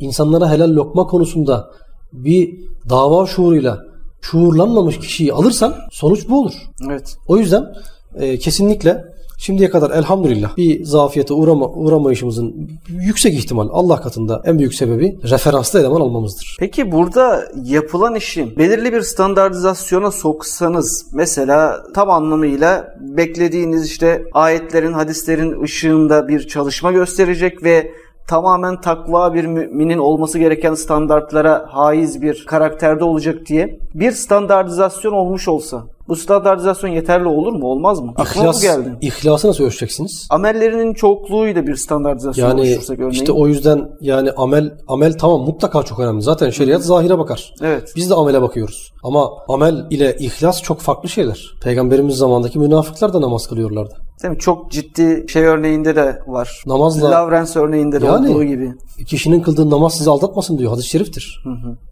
insanlara 0.00 0.50
helal 0.50 0.70
lokma 0.70 1.06
konusunda 1.06 1.70
bir 2.12 2.54
dava 2.88 3.26
şuuruyla 3.26 3.84
şuurlanmamış 4.20 4.98
kişiyi 4.98 5.32
alırsan 5.32 5.74
sonuç 5.90 6.28
bu 6.28 6.40
olur. 6.40 6.52
Evet. 6.88 7.16
O 7.28 7.36
yüzden 7.36 7.74
e, 8.14 8.38
kesinlikle 8.38 9.04
şimdiye 9.38 9.70
kadar 9.70 9.90
elhamdülillah 9.90 10.56
bir 10.56 10.84
zafiyete 10.84 11.34
uğrama, 11.34 11.68
uğramayışımızın 11.68 12.70
yüksek 12.88 13.34
ihtimal 13.34 13.68
Allah 13.72 14.00
katında 14.00 14.42
en 14.44 14.58
büyük 14.58 14.74
sebebi 14.74 15.18
referanslı 15.30 15.80
eleman 15.80 16.00
almamızdır. 16.00 16.56
Peki 16.60 16.92
burada 16.92 17.44
yapılan 17.64 18.14
işi 18.14 18.56
belirli 18.56 18.92
bir 18.92 19.02
standartizasyona 19.02 20.10
soksanız 20.10 21.06
mesela 21.12 21.82
tam 21.94 22.10
anlamıyla 22.10 22.94
beklediğiniz 23.00 23.86
işte 23.86 24.24
ayetlerin, 24.32 24.92
hadislerin 24.92 25.62
ışığında 25.62 26.28
bir 26.28 26.48
çalışma 26.48 26.92
gösterecek 26.92 27.62
ve 27.62 27.92
tamamen 28.28 28.80
takva 28.80 29.34
bir 29.34 29.44
müminin 29.44 29.98
olması 29.98 30.38
gereken 30.38 30.74
standartlara 30.74 31.66
haiz 31.70 32.22
bir 32.22 32.44
karakterde 32.46 33.04
olacak 33.04 33.46
diye 33.46 33.78
bir 33.94 34.12
standartizasyon 34.12 35.12
olmuş 35.12 35.48
olsa 35.48 35.84
bu 36.08 36.16
standartizasyon 36.16 36.90
yeterli 36.90 37.28
olur 37.28 37.52
mu? 37.52 37.66
Olmaz 37.66 38.00
mı? 38.00 38.14
İhlas, 38.18 38.62
geldi. 38.62 38.96
ihlası 39.00 39.48
nasıl 39.48 39.64
ölçeceksiniz? 39.64 40.26
Amellerinin 40.30 40.94
çokluğuyla 40.94 41.66
bir 41.66 41.74
standartizasyon 41.76 42.48
Yani 42.48 42.60
oluştursak 42.60 42.98
örneğin. 42.98 43.12
işte 43.12 43.32
o 43.32 43.46
yüzden 43.46 43.90
yani 44.00 44.30
amel 44.36 44.72
amel 44.88 45.18
tamam 45.18 45.40
mutlaka 45.40 45.82
çok 45.82 45.98
önemli. 46.00 46.22
Zaten 46.22 46.50
şeriat 46.50 46.82
zahire 46.84 47.18
bakar. 47.18 47.54
Evet. 47.62 47.92
Biz 47.96 48.10
de 48.10 48.14
amele 48.14 48.42
bakıyoruz. 48.42 48.92
Ama 49.04 49.30
amel 49.48 49.86
ile 49.90 50.16
ihlas 50.18 50.62
çok 50.62 50.80
farklı 50.80 51.08
şeyler. 51.08 51.54
Peygamberimiz 51.62 52.16
zamandaki 52.16 52.58
münafıklar 52.58 53.12
da 53.12 53.20
namaz 53.20 53.46
kılıyorlardı. 53.46 54.07
Değil 54.22 54.34
mi? 54.34 54.38
Çok 54.38 54.70
ciddi 54.70 55.26
şey 55.28 55.44
örneğinde 55.44 55.96
de 55.96 56.18
var. 56.26 56.62
Namazla 56.66 57.10
Lawrence 57.10 57.58
örneğinde 57.60 58.00
de 58.00 58.06
Yani- 58.06 58.30
olduğu 58.30 58.44
gibi. 58.44 58.72
kişinin 59.06 59.40
kıldığı 59.40 59.70
namaz 59.70 59.94
sizi 59.96 60.10
aldatmasın 60.10 60.58
diyor. 60.58 60.70
Hadis-i 60.70 60.88
şeriftir. 60.88 61.44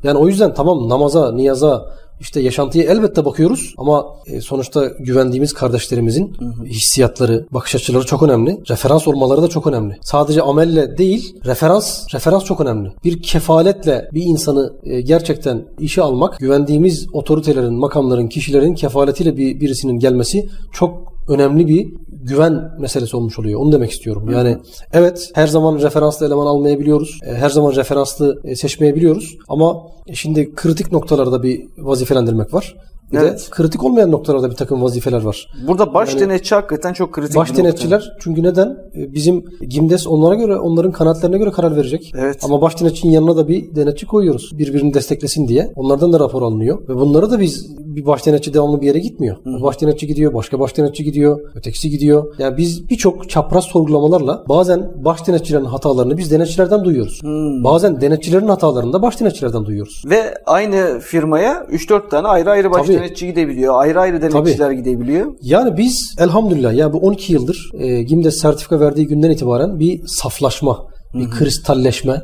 Yani 0.02 0.18
o 0.18 0.28
yüzden 0.28 0.54
tamam 0.54 0.88
namaza, 0.88 1.32
niyaza, 1.32 1.84
işte 2.20 2.40
yaşantıya 2.40 2.84
elbette 2.84 3.24
bakıyoruz 3.24 3.74
ama 3.78 4.06
e, 4.26 4.40
sonuçta 4.40 4.86
güvendiğimiz 4.86 5.52
kardeşlerimizin 5.52 6.36
hissiyatları, 6.64 7.46
bakış 7.50 7.74
açıları 7.74 8.06
çok 8.06 8.22
önemli. 8.22 8.58
Referans 8.70 9.08
olmaları 9.08 9.42
da 9.42 9.48
çok 9.48 9.66
önemli. 9.66 9.96
Sadece 10.00 10.42
amelle 10.42 10.98
değil, 10.98 11.36
referans 11.44 12.14
referans 12.14 12.44
çok 12.44 12.60
önemli. 12.60 12.92
Bir 13.04 13.22
kefaletle 13.22 14.08
bir 14.14 14.22
insanı 14.22 14.72
e, 14.84 15.00
gerçekten 15.00 15.64
işe 15.78 16.02
almak, 16.02 16.38
güvendiğimiz 16.38 17.06
otoritelerin, 17.12 17.74
makamların, 17.74 18.28
kişilerin 18.28 18.74
kefaletiyle 18.74 19.36
bir 19.36 19.60
birisinin 19.60 19.98
gelmesi 19.98 20.48
çok 20.72 21.15
önemli 21.28 21.66
bir 21.66 21.94
güven 22.08 22.70
meselesi 22.80 23.16
olmuş 23.16 23.38
oluyor. 23.38 23.60
Onu 23.60 23.72
demek 23.72 23.90
istiyorum. 23.90 24.30
Yani 24.32 24.58
evet 24.92 25.30
her 25.34 25.46
zaman 25.46 25.78
referanslı 25.78 26.26
eleman 26.26 26.46
almayabiliyoruz. 26.46 27.20
E, 27.26 27.34
Her 27.34 27.48
zaman 27.48 27.72
referanslı 27.76 28.40
e, 28.44 28.56
seçmeyebiliyoruz. 28.56 29.36
Ama 29.48 29.76
şimdi 30.12 30.54
kritik 30.54 30.92
noktalarda 30.92 31.42
bir 31.42 31.62
vazifelendirmek 31.78 32.54
var. 32.54 32.76
Bir 33.12 33.18
Evet. 33.18 33.38
de 33.38 33.50
kritik 33.50 33.84
olmayan 33.84 34.10
noktalarda 34.12 34.50
bir 34.50 34.54
takım 34.56 34.82
vazifeler 34.82 35.22
var. 35.22 35.48
Burada 35.68 35.94
baş 35.94 36.08
Yani- 36.10 36.20
denetçi 36.20 36.54
hakikaten 36.54 36.92
çok 36.92 37.12
kritik 37.12 37.36
Baş 37.36 37.48
bir 37.48 37.52
nokta. 37.52 37.64
denetçiler 37.64 38.12
çünkü 38.20 38.42
neden? 38.42 38.68
E, 38.96 39.14
Bizim 39.14 39.44
GİMDES 39.68 40.06
onlara 40.06 40.34
göre, 40.34 40.56
onların 40.56 40.92
kanaatlerine 40.92 41.38
göre 41.38 41.50
karar 41.50 41.76
verecek. 41.76 42.12
Evet. 42.18 42.38
Ama 42.44 42.60
baş 42.60 42.80
denetçinin 42.80 43.12
yanına 43.12 43.36
da 43.36 43.48
bir 43.48 43.74
denetçi 43.76 44.06
koyuyoruz. 44.06 44.50
Birbirini 44.58 44.94
desteklesin 44.94 45.48
diye. 45.48 45.72
Onlardan 45.76 46.12
da 46.12 46.20
rapor 46.20 46.42
alınıyor. 46.42 46.88
Ve 46.88 46.94
bunları 46.96 47.30
da 47.30 47.40
biz 47.40 47.76
bir 47.78 48.06
baş 48.06 48.26
denetçi 48.26 48.54
devamlı 48.54 48.80
bir 48.80 48.86
yere 48.86 48.98
gitmiyor. 48.98 49.36
Baş 49.44 49.80
denetçi 49.80 50.06
gidiyor, 50.06 50.34
başka 50.34 50.60
baş 50.60 50.76
denetçi 50.76 51.04
gidiyor, 51.04 51.40
ötekisi 51.54 51.90
gidiyor. 51.90 52.34
Yani 52.38 52.56
biz 52.56 52.88
birçok 52.90 53.30
çapraz 53.30 53.64
sorgulamalarla 53.64 54.44
bazen 54.48 54.92
baş 55.04 55.26
denetçilerin 55.26 55.64
hatalarını 55.64 56.16
biz 56.18 56.30
denetçilerden 56.30 56.84
duyuyoruz. 56.84 57.20
Bazen 57.64 58.00
denetçilerin 58.00 58.48
hatalarını 58.48 58.92
da 58.92 59.02
baş 59.02 59.20
denetçilerden 59.20 59.64
duyuyoruz. 59.64 60.02
Ve 60.10 60.34
aynı 60.46 60.98
firmaya 61.00 61.66
3-4 61.70 62.10
tane 62.10 62.28
ayrı 62.28 62.50
ayrı 62.50 62.70
baş 62.70 62.86
Tabii. 62.86 62.95
Denetçi 62.98 63.26
gidebiliyor. 63.26 63.80
Ayrı 63.80 64.00
ayrı 64.00 64.22
denetçiler 64.22 64.70
gidebiliyor. 64.70 65.34
Yani 65.42 65.76
biz 65.76 66.14
elhamdülillah 66.18 66.74
yani 66.74 66.92
bu 66.92 66.98
12 66.98 67.32
yıldır 67.32 67.70
e, 67.78 68.02
GİMDES 68.02 68.40
sertifika 68.40 68.80
verdiği 68.80 69.06
günden 69.06 69.30
itibaren 69.30 69.78
bir 69.78 70.00
saflaşma, 70.06 70.86
bir 71.14 71.30
kristalleşme, 71.30 72.22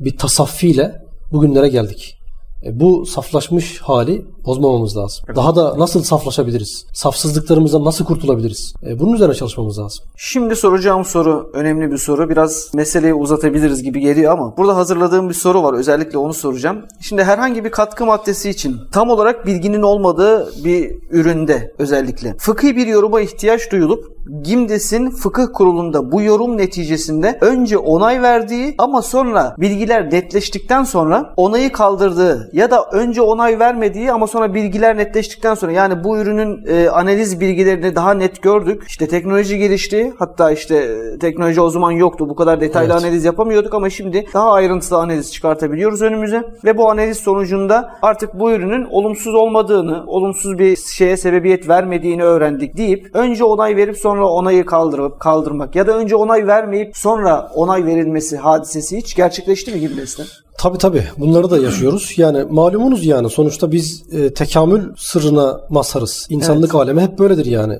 bir 0.00 0.16
tasaffiyle 0.16 0.92
bugünlere 1.32 1.68
geldik. 1.68 2.15
E, 2.64 2.80
bu 2.80 3.06
saflaşmış 3.06 3.80
hali 3.80 4.24
bozmamamız 4.46 4.96
lazım. 4.96 5.24
Daha 5.36 5.56
da 5.56 5.78
nasıl 5.78 6.02
saflaşabiliriz? 6.02 6.86
Safsızlıklarımızdan 6.92 7.84
nasıl 7.84 8.04
kurtulabiliriz? 8.04 8.74
E, 8.86 8.98
bunun 8.98 9.12
üzerine 9.12 9.34
çalışmamız 9.34 9.78
lazım. 9.78 10.04
Şimdi 10.16 10.56
soracağım 10.56 11.04
soru 11.04 11.50
önemli 11.52 11.90
bir 11.92 11.98
soru. 11.98 12.28
Biraz 12.28 12.74
meseleyi 12.74 13.14
uzatabiliriz 13.14 13.82
gibi 13.82 14.00
geliyor 14.00 14.32
ama 14.32 14.56
burada 14.56 14.76
hazırladığım 14.76 15.28
bir 15.28 15.34
soru 15.34 15.62
var. 15.62 15.74
Özellikle 15.74 16.18
onu 16.18 16.34
soracağım. 16.34 16.84
Şimdi 17.00 17.24
herhangi 17.24 17.64
bir 17.64 17.70
katkı 17.70 18.06
maddesi 18.06 18.50
için 18.50 18.76
tam 18.92 19.10
olarak 19.10 19.46
bilginin 19.46 19.82
olmadığı 19.82 20.64
bir 20.64 20.96
üründe 21.10 21.74
özellikle 21.78 22.34
fıkhi 22.38 22.76
bir 22.76 22.86
yoruma 22.86 23.20
ihtiyaç 23.20 23.72
duyulup 23.72 24.16
GİMDES'in 24.42 25.10
fıkıh 25.10 25.46
kurulunda 25.54 26.12
bu 26.12 26.22
yorum 26.22 26.56
neticesinde 26.56 27.38
önce 27.40 27.78
onay 27.78 28.22
verdiği 28.22 28.74
ama 28.78 29.02
sonra 29.02 29.54
bilgiler 29.58 30.10
netleştikten 30.12 30.84
sonra 30.84 31.34
onayı 31.36 31.72
kaldırdığı 31.72 32.45
ya 32.52 32.70
da 32.70 32.84
önce 32.92 33.22
onay 33.22 33.58
vermediği 33.58 34.12
ama 34.12 34.26
sonra 34.26 34.54
bilgiler 34.54 34.96
netleştikten 34.96 35.54
sonra 35.54 35.72
yani 35.72 36.04
bu 36.04 36.18
ürünün 36.18 36.64
e, 36.68 36.88
analiz 36.88 37.40
bilgilerini 37.40 37.96
daha 37.96 38.14
net 38.14 38.42
gördük. 38.42 38.84
İşte 38.88 39.08
teknoloji 39.08 39.58
gelişti. 39.58 40.12
Hatta 40.18 40.50
işte 40.50 40.76
e, 40.76 41.18
teknoloji 41.18 41.60
o 41.60 41.70
zaman 41.70 41.90
yoktu. 41.90 42.28
Bu 42.28 42.34
kadar 42.34 42.60
detaylı 42.60 42.92
Evet. 42.92 43.04
analiz 43.04 43.24
yapamıyorduk 43.24 43.74
ama 43.74 43.90
şimdi 43.90 44.26
daha 44.34 44.52
ayrıntılı 44.52 44.98
analiz 44.98 45.32
çıkartabiliyoruz 45.32 46.02
önümüze 46.02 46.42
ve 46.64 46.76
bu 46.78 46.90
analiz 46.90 47.18
sonucunda 47.18 47.90
artık 48.02 48.34
bu 48.34 48.52
ürünün 48.52 48.84
olumsuz 48.84 49.34
olmadığını, 49.34 50.04
olumsuz 50.06 50.58
bir 50.58 50.76
şeye 50.76 51.16
sebebiyet 51.16 51.68
vermediğini 51.68 52.24
öğrendik 52.24 52.76
deyip 52.76 53.10
önce 53.14 53.44
onay 53.44 53.76
verip 53.76 53.96
sonra 53.96 54.28
onayı 54.28 54.66
kaldırıp 54.66 55.20
kaldırmak 55.20 55.76
ya 55.76 55.86
da 55.86 55.98
önce 55.98 56.16
onay 56.16 56.46
vermeyip 56.46 56.96
sonra 56.96 57.50
onay 57.54 57.86
verilmesi 57.86 58.36
hadisesi 58.36 58.96
hiç 58.96 59.14
gerçekleşti 59.14 59.72
mi 59.72 59.80
gibi 59.80 59.94
mesela? 59.96 60.26
Tabii 60.58 60.78
tabii 60.78 61.04
bunları 61.18 61.50
da 61.50 61.58
yaşıyoruz. 61.58 62.14
Yani 62.16 62.44
malumunuz 62.50 63.04
yani 63.06 63.30
sonuçta 63.30 63.72
biz 63.72 64.04
e, 64.12 64.34
tekamül 64.34 64.82
sırrına 64.96 65.60
mazharız. 65.70 66.26
İnsanlık 66.30 66.74
alemi 66.74 67.00
hep 67.00 67.18
böyledir 67.18 67.46
yani. 67.46 67.78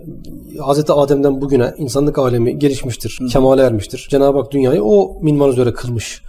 Hazreti 0.60 0.92
Adem'den 0.92 1.40
bugüne 1.40 1.74
insanlık 1.78 2.18
alemi 2.18 2.58
gelişmiştir, 2.58 3.18
kemale 3.32 3.62
ermiştir. 3.62 4.06
Cenab-ı 4.10 4.38
Hak 4.38 4.52
dünyayı 4.52 4.82
o 4.82 5.18
minvan 5.22 5.50
üzere 5.50 5.72
kılmış. 5.72 6.22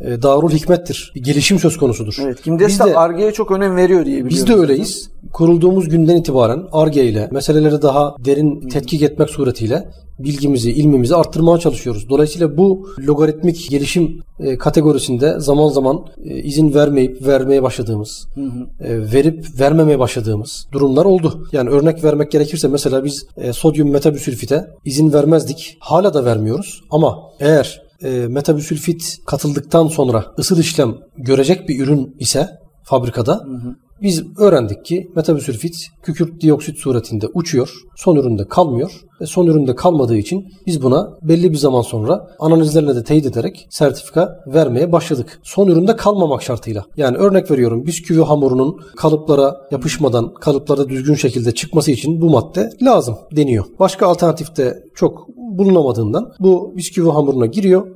E, 0.00 0.22
Darul 0.22 0.50
Hikmet'tir. 0.50 1.12
Bir 1.14 1.22
gelişim 1.22 1.58
söz 1.58 1.76
konusudur. 1.76 2.16
Evet. 2.22 2.42
Kimdes 2.42 2.78
de 2.78 2.96
Arge'ye 2.96 3.32
çok 3.32 3.50
önem 3.50 3.76
veriyor 3.76 4.06
diye 4.06 4.24
biliyorum. 4.24 4.30
Biz 4.30 4.46
de 4.46 4.54
öyleyiz. 4.54 5.10
Kurulduğumuz 5.32 5.88
günden 5.88 6.16
itibaren 6.16 6.62
Arge 6.72 7.04
ile 7.04 7.28
meseleleri 7.32 7.82
daha 7.82 8.16
derin 8.24 8.68
tetkik 8.68 9.02
etmek 9.02 9.30
suretiyle 9.30 9.90
bilgimizi, 10.24 10.72
ilmimizi 10.72 11.16
arttırmaya 11.16 11.58
çalışıyoruz. 11.58 12.08
Dolayısıyla 12.08 12.56
bu 12.56 12.88
logaritmik 12.98 13.70
gelişim 13.70 14.22
e, 14.40 14.58
kategorisinde 14.58 15.40
zaman 15.40 15.68
zaman 15.68 16.06
e, 16.24 16.38
izin 16.38 16.74
vermeyip 16.74 17.26
vermeye 17.26 17.62
başladığımız, 17.62 18.26
hı 18.34 18.40
hı. 18.40 18.84
E, 18.84 19.12
verip 19.12 19.46
vermemeye 19.60 19.98
başladığımız 19.98 20.66
durumlar 20.72 21.04
oldu. 21.04 21.46
Yani 21.52 21.70
örnek 21.70 22.04
vermek 22.04 22.30
gerekirse 22.30 22.68
mesela 22.68 23.04
biz 23.04 23.26
e, 23.36 23.52
sodyum 23.52 23.90
metabüsülfite 23.90 24.66
izin 24.84 25.12
vermezdik. 25.12 25.76
Hala 25.80 26.14
da 26.14 26.24
vermiyoruz 26.24 26.80
ama 26.90 27.18
eğer 27.40 27.89
e, 28.04 28.26
metabüsülfit 28.28 29.18
katıldıktan 29.26 29.88
sonra 29.88 30.34
ısıl 30.38 30.58
işlem 30.58 30.94
görecek 31.16 31.68
bir 31.68 31.80
ürün 31.80 32.16
ise 32.18 32.48
fabrikada 32.84 33.34
hı 33.34 33.68
hı. 33.68 33.76
Biz 34.02 34.38
öğrendik 34.38 34.84
ki 34.84 35.10
metabüsülfit 35.16 35.88
kükürt 36.02 36.40
dioksit 36.40 36.78
suretinde 36.78 37.26
uçuyor. 37.34 37.72
Son 37.96 38.16
üründe 38.16 38.48
kalmıyor. 38.48 39.00
Ve 39.20 39.26
son 39.26 39.46
üründe 39.46 39.74
kalmadığı 39.74 40.16
için 40.16 40.48
biz 40.66 40.82
buna 40.82 41.08
belli 41.22 41.52
bir 41.52 41.56
zaman 41.56 41.82
sonra 41.82 42.26
analizlerle 42.38 42.94
de 42.94 43.04
teyit 43.04 43.26
ederek 43.26 43.66
sertifika 43.70 44.44
vermeye 44.46 44.92
başladık. 44.92 45.40
Son 45.42 45.68
üründe 45.68 45.96
kalmamak 45.96 46.42
şartıyla. 46.42 46.84
Yani 46.96 47.16
örnek 47.16 47.50
veriyorum 47.50 47.86
bisküvi 47.86 48.22
hamurunun 48.22 48.80
kalıplara 48.96 49.56
yapışmadan 49.70 50.34
kalıplarda 50.34 50.88
düzgün 50.88 51.14
şekilde 51.14 51.54
çıkması 51.54 51.90
için 51.90 52.20
bu 52.20 52.30
madde 52.30 52.70
lazım 52.82 53.16
deniyor. 53.36 53.64
Başka 53.78 54.06
alternatif 54.06 54.56
de 54.56 54.82
çok 54.94 55.28
bulunamadığından 55.36 56.32
bu 56.40 56.72
bisküvi 56.76 57.10
hamuruna 57.10 57.46
giriyor. 57.46 57.86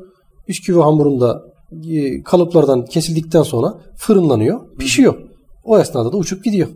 Bisküvi 0.48 0.80
hamurunda 0.80 1.42
e, 1.90 2.22
kalıplardan 2.22 2.84
kesildikten 2.84 3.42
sonra 3.42 3.74
fırınlanıyor, 3.96 4.60
pişiyor. 4.78 5.14
O 5.64 5.78
esnada 5.78 6.12
da 6.12 6.16
uçup 6.16 6.44
gidiyor. 6.44 6.68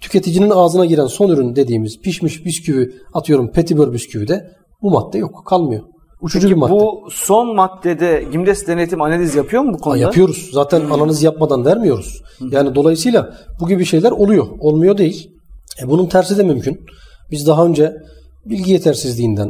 Tüketicinin 0.00 0.50
ağzına 0.50 0.84
giren 0.84 1.06
son 1.06 1.28
ürün 1.28 1.56
dediğimiz 1.56 2.00
pişmiş 2.00 2.44
bisküvi 2.44 2.92
atıyorum 3.14 3.52
petibör 3.52 3.92
bisküvi 3.92 4.28
de 4.28 4.50
bu 4.82 4.90
madde 4.90 5.18
yok 5.18 5.46
kalmıyor. 5.46 5.82
Uçucu 6.20 6.46
Peki, 6.46 6.56
bir 6.56 6.60
madde. 6.60 6.72
Bu 6.72 7.08
son 7.10 7.56
maddede 7.56 8.24
Gimdes 8.32 8.66
denetim 8.66 9.02
analiz 9.02 9.34
yapıyor 9.34 9.62
mu 9.62 9.72
bu 9.74 9.78
konuda? 9.78 9.98
Ha, 9.98 10.02
yapıyoruz. 10.02 10.50
Zaten 10.52 10.80
hmm. 10.80 10.92
analiz 10.92 11.22
yapmadan 11.22 11.64
vermiyoruz. 11.64 12.22
Hmm. 12.38 12.52
Yani 12.52 12.74
dolayısıyla 12.74 13.36
bu 13.60 13.68
gibi 13.68 13.84
şeyler 13.84 14.10
oluyor. 14.10 14.46
Olmuyor 14.60 14.98
değil. 14.98 15.30
E, 15.82 15.88
bunun 15.88 16.06
tersi 16.06 16.38
de 16.38 16.42
mümkün. 16.42 16.80
Biz 17.30 17.46
daha 17.46 17.66
önce 17.66 17.92
bilgi 18.44 18.72
yetersizliğinden, 18.72 19.46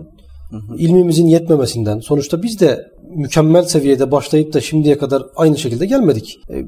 Hı 0.50 0.76
ilmimizin 0.78 1.26
yetmemesinden 1.26 2.00
sonuçta 2.00 2.42
biz 2.42 2.60
de 2.60 2.86
mükemmel 3.16 3.62
seviyede 3.62 4.11
başlayıp 4.11 4.53
da 4.53 4.61
şimdiye 4.61 4.98
kadar 4.98 5.22
aynı 5.37 5.59
şekilde 5.59 5.87
gelmedik. 5.87 6.40
E, 6.51 6.64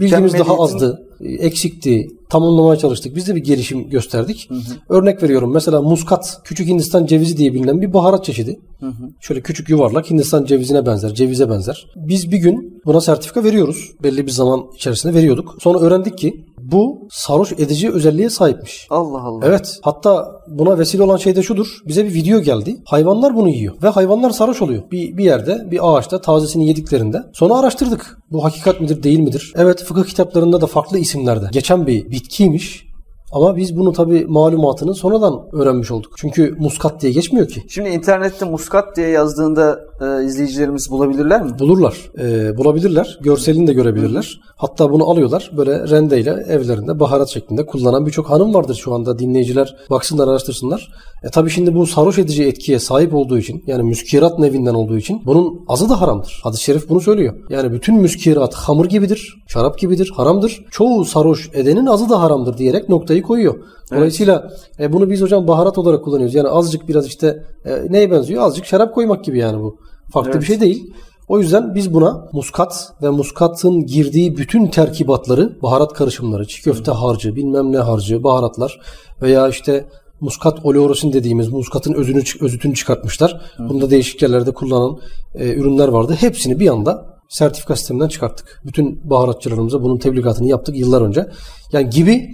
bilgimiz 0.00 0.32
daha 0.32 0.58
azdı, 0.58 1.06
e, 1.20 1.32
eksikti, 1.32 2.08
tamamlamaya 2.30 2.78
çalıştık. 2.78 3.16
Biz 3.16 3.28
de 3.28 3.34
bir 3.36 3.44
gelişim 3.44 3.90
gösterdik. 3.90 4.50
Hı 4.50 4.54
hı. 4.54 4.60
Örnek 4.88 5.22
veriyorum 5.22 5.52
mesela 5.54 5.82
muskat, 5.82 6.40
küçük 6.44 6.68
Hindistan 6.68 7.06
cevizi 7.06 7.36
diye 7.36 7.54
bilinen 7.54 7.82
bir 7.82 7.92
baharat 7.92 8.24
çeşidi. 8.24 8.60
Hı 8.80 8.86
hı. 8.86 9.10
Şöyle 9.20 9.40
küçük 9.40 9.68
yuvarlak 9.68 10.10
Hindistan 10.10 10.44
cevizine 10.44 10.86
benzer, 10.86 11.14
cevize 11.14 11.50
benzer. 11.50 11.86
Biz 11.96 12.32
bir 12.32 12.38
gün 12.38 12.82
buna 12.86 13.00
sertifika 13.00 13.44
veriyoruz. 13.44 13.90
Belli 14.02 14.26
bir 14.26 14.32
zaman 14.32 14.64
içerisinde 14.74 15.14
veriyorduk. 15.14 15.56
Sonra 15.60 15.78
öğrendik 15.78 16.18
ki 16.18 16.44
bu 16.72 17.08
sarhoş 17.10 17.52
edici 17.52 17.90
özelliğe 17.90 18.30
sahipmiş. 18.30 18.86
Allah 18.90 19.22
Allah. 19.22 19.46
Evet. 19.46 19.78
Hatta 19.82 20.26
buna 20.48 20.78
vesile 20.78 21.02
olan 21.02 21.16
şey 21.16 21.36
de 21.36 21.42
şudur. 21.42 21.66
Bize 21.86 22.04
bir 22.04 22.14
video 22.14 22.40
geldi. 22.40 22.76
Hayvanlar 22.86 23.36
bunu 23.36 23.48
yiyor 23.48 23.74
ve 23.82 23.88
hayvanlar 23.88 24.30
sarhoş 24.30 24.62
oluyor. 24.62 24.82
Bir, 24.90 25.16
bir 25.16 25.24
yerde, 25.24 25.70
bir 25.70 25.80
ağaçta 25.82 26.20
tazesini 26.20 26.68
yediklerinde. 26.68 27.22
Sonra 27.32 27.54
araştırdık. 27.54 28.18
Bu 28.30 28.44
hakikat 28.44 28.80
midir, 28.80 29.02
değil 29.02 29.18
midir? 29.18 29.52
Evet, 29.56 29.84
fıkıh 29.84 30.04
kitaplarında 30.04 30.60
da 30.60 30.66
farklı 30.66 30.98
isimlerde 30.98 31.46
geçen 31.52 31.86
bir 31.86 32.10
bitkiymiş. 32.10 32.90
Ama 33.32 33.56
biz 33.56 33.76
bunu 33.76 33.92
tabi 33.92 34.26
malumatını 34.28 34.94
sonradan 34.94 35.34
öğrenmiş 35.52 35.90
olduk. 35.90 36.12
Çünkü 36.16 36.54
muskat 36.58 37.02
diye 37.02 37.12
geçmiyor 37.12 37.48
ki. 37.48 37.62
Şimdi 37.68 37.88
internette 37.88 38.44
muskat 38.44 38.96
diye 38.96 39.08
yazdığında 39.08 39.78
e, 40.00 40.24
izleyicilerimiz 40.24 40.90
bulabilirler 40.90 41.42
mi? 41.42 41.58
Bulurlar. 41.58 42.10
E, 42.18 42.56
bulabilirler. 42.56 43.18
Görselini 43.22 43.66
de 43.66 43.72
görebilirler. 43.72 44.40
Hatta 44.56 44.92
bunu 44.92 45.10
alıyorlar 45.10 45.50
böyle 45.56 45.88
rendeyle 45.88 46.30
evlerinde 46.30 47.00
baharat 47.00 47.28
şeklinde 47.28 47.66
kullanan 47.66 48.06
birçok 48.06 48.30
hanım 48.30 48.54
vardır 48.54 48.74
şu 48.74 48.94
anda. 48.94 49.18
Dinleyiciler 49.18 49.76
baksınlar 49.90 50.28
araştırsınlar. 50.28 50.92
E 51.22 51.28
tabi 51.28 51.50
şimdi 51.50 51.74
bu 51.74 51.86
sarhoş 51.86 52.18
edici 52.18 52.44
etkiye 52.44 52.78
sahip 52.78 53.14
olduğu 53.14 53.38
için 53.38 53.64
yani 53.66 53.82
müskirat 53.82 54.38
nevinden 54.38 54.74
olduğu 54.74 54.98
için 54.98 55.22
bunun 55.26 55.64
azı 55.68 55.88
da 55.88 56.00
haramdır. 56.00 56.40
Hadis-i 56.42 56.64
şerif 56.64 56.88
bunu 56.88 57.00
söylüyor. 57.00 57.34
Yani 57.48 57.72
bütün 57.72 57.94
müskirat 57.94 58.54
hamur 58.54 58.86
gibidir, 58.86 59.34
şarap 59.46 59.78
gibidir, 59.78 60.12
haramdır. 60.16 60.64
Çoğu 60.70 61.04
sarhoş 61.04 61.50
edenin 61.54 61.86
azı 61.86 62.08
da 62.08 62.22
haramdır 62.22 62.58
diyerek 62.58 62.88
noktayı 62.88 63.22
koyuyor. 63.22 63.54
Dolayısıyla 63.90 64.48
evet. 64.78 64.90
e, 64.90 64.92
bunu 64.92 65.10
biz 65.10 65.22
hocam 65.22 65.48
baharat 65.48 65.78
olarak 65.78 66.04
kullanıyoruz. 66.04 66.34
Yani 66.34 66.48
azıcık 66.48 66.88
biraz 66.88 67.06
işte 67.06 67.44
e, 67.64 67.92
neye 67.92 68.10
benziyor? 68.10 68.42
Azıcık 68.42 68.66
şarap 68.66 68.94
koymak 68.94 69.24
gibi 69.24 69.38
yani 69.38 69.62
bu. 69.62 69.78
Farklı 70.12 70.30
evet. 70.30 70.40
bir 70.40 70.46
şey 70.46 70.60
değil. 70.60 70.92
O 71.28 71.38
yüzden 71.38 71.74
biz 71.74 71.94
buna 71.94 72.28
muskat 72.32 72.92
ve 73.02 73.10
muskatın 73.10 73.86
girdiği 73.86 74.36
bütün 74.36 74.66
terkibatları, 74.66 75.62
baharat 75.62 75.92
karışımları, 75.92 76.46
çiğ 76.46 76.62
köfte 76.62 76.92
harcı, 76.92 77.36
bilmem 77.36 77.72
ne 77.72 77.78
harcı, 77.78 78.24
baharatlar 78.24 78.80
veya 79.22 79.48
işte 79.48 79.86
muskat 80.20 80.64
oleorosin 80.64 81.12
dediğimiz 81.12 81.48
muskatın 81.48 81.94
özünü 81.94 82.22
özütünü 82.40 82.74
çıkartmışlar. 82.74 83.40
Hı. 83.56 83.68
Bunda 83.68 83.90
değişik 83.90 84.22
yerlerde 84.22 84.54
kullanılan 84.54 84.98
e, 85.34 85.54
ürünler 85.54 85.88
vardı. 85.88 86.16
Hepsini 86.20 86.60
bir 86.60 86.68
anda 86.68 87.06
sertifika 87.28 87.76
sisteminden 87.76 88.08
çıkarttık. 88.08 88.62
Bütün 88.64 89.10
baharatçılarımıza 89.10 89.82
bunun 89.82 89.98
tebligatını 89.98 90.48
yaptık 90.48 90.76
yıllar 90.76 91.02
önce. 91.02 91.26
Yani 91.72 91.90
gibi 91.90 92.30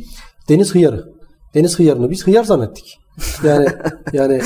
deniz 0.48 0.74
hıyarı. 0.74 1.04
Deniz 1.54 1.78
hıyarını 1.78 2.10
biz 2.10 2.26
hıyar 2.26 2.44
zannettik. 2.44 2.98
Yani 3.44 3.66
yani 4.12 4.40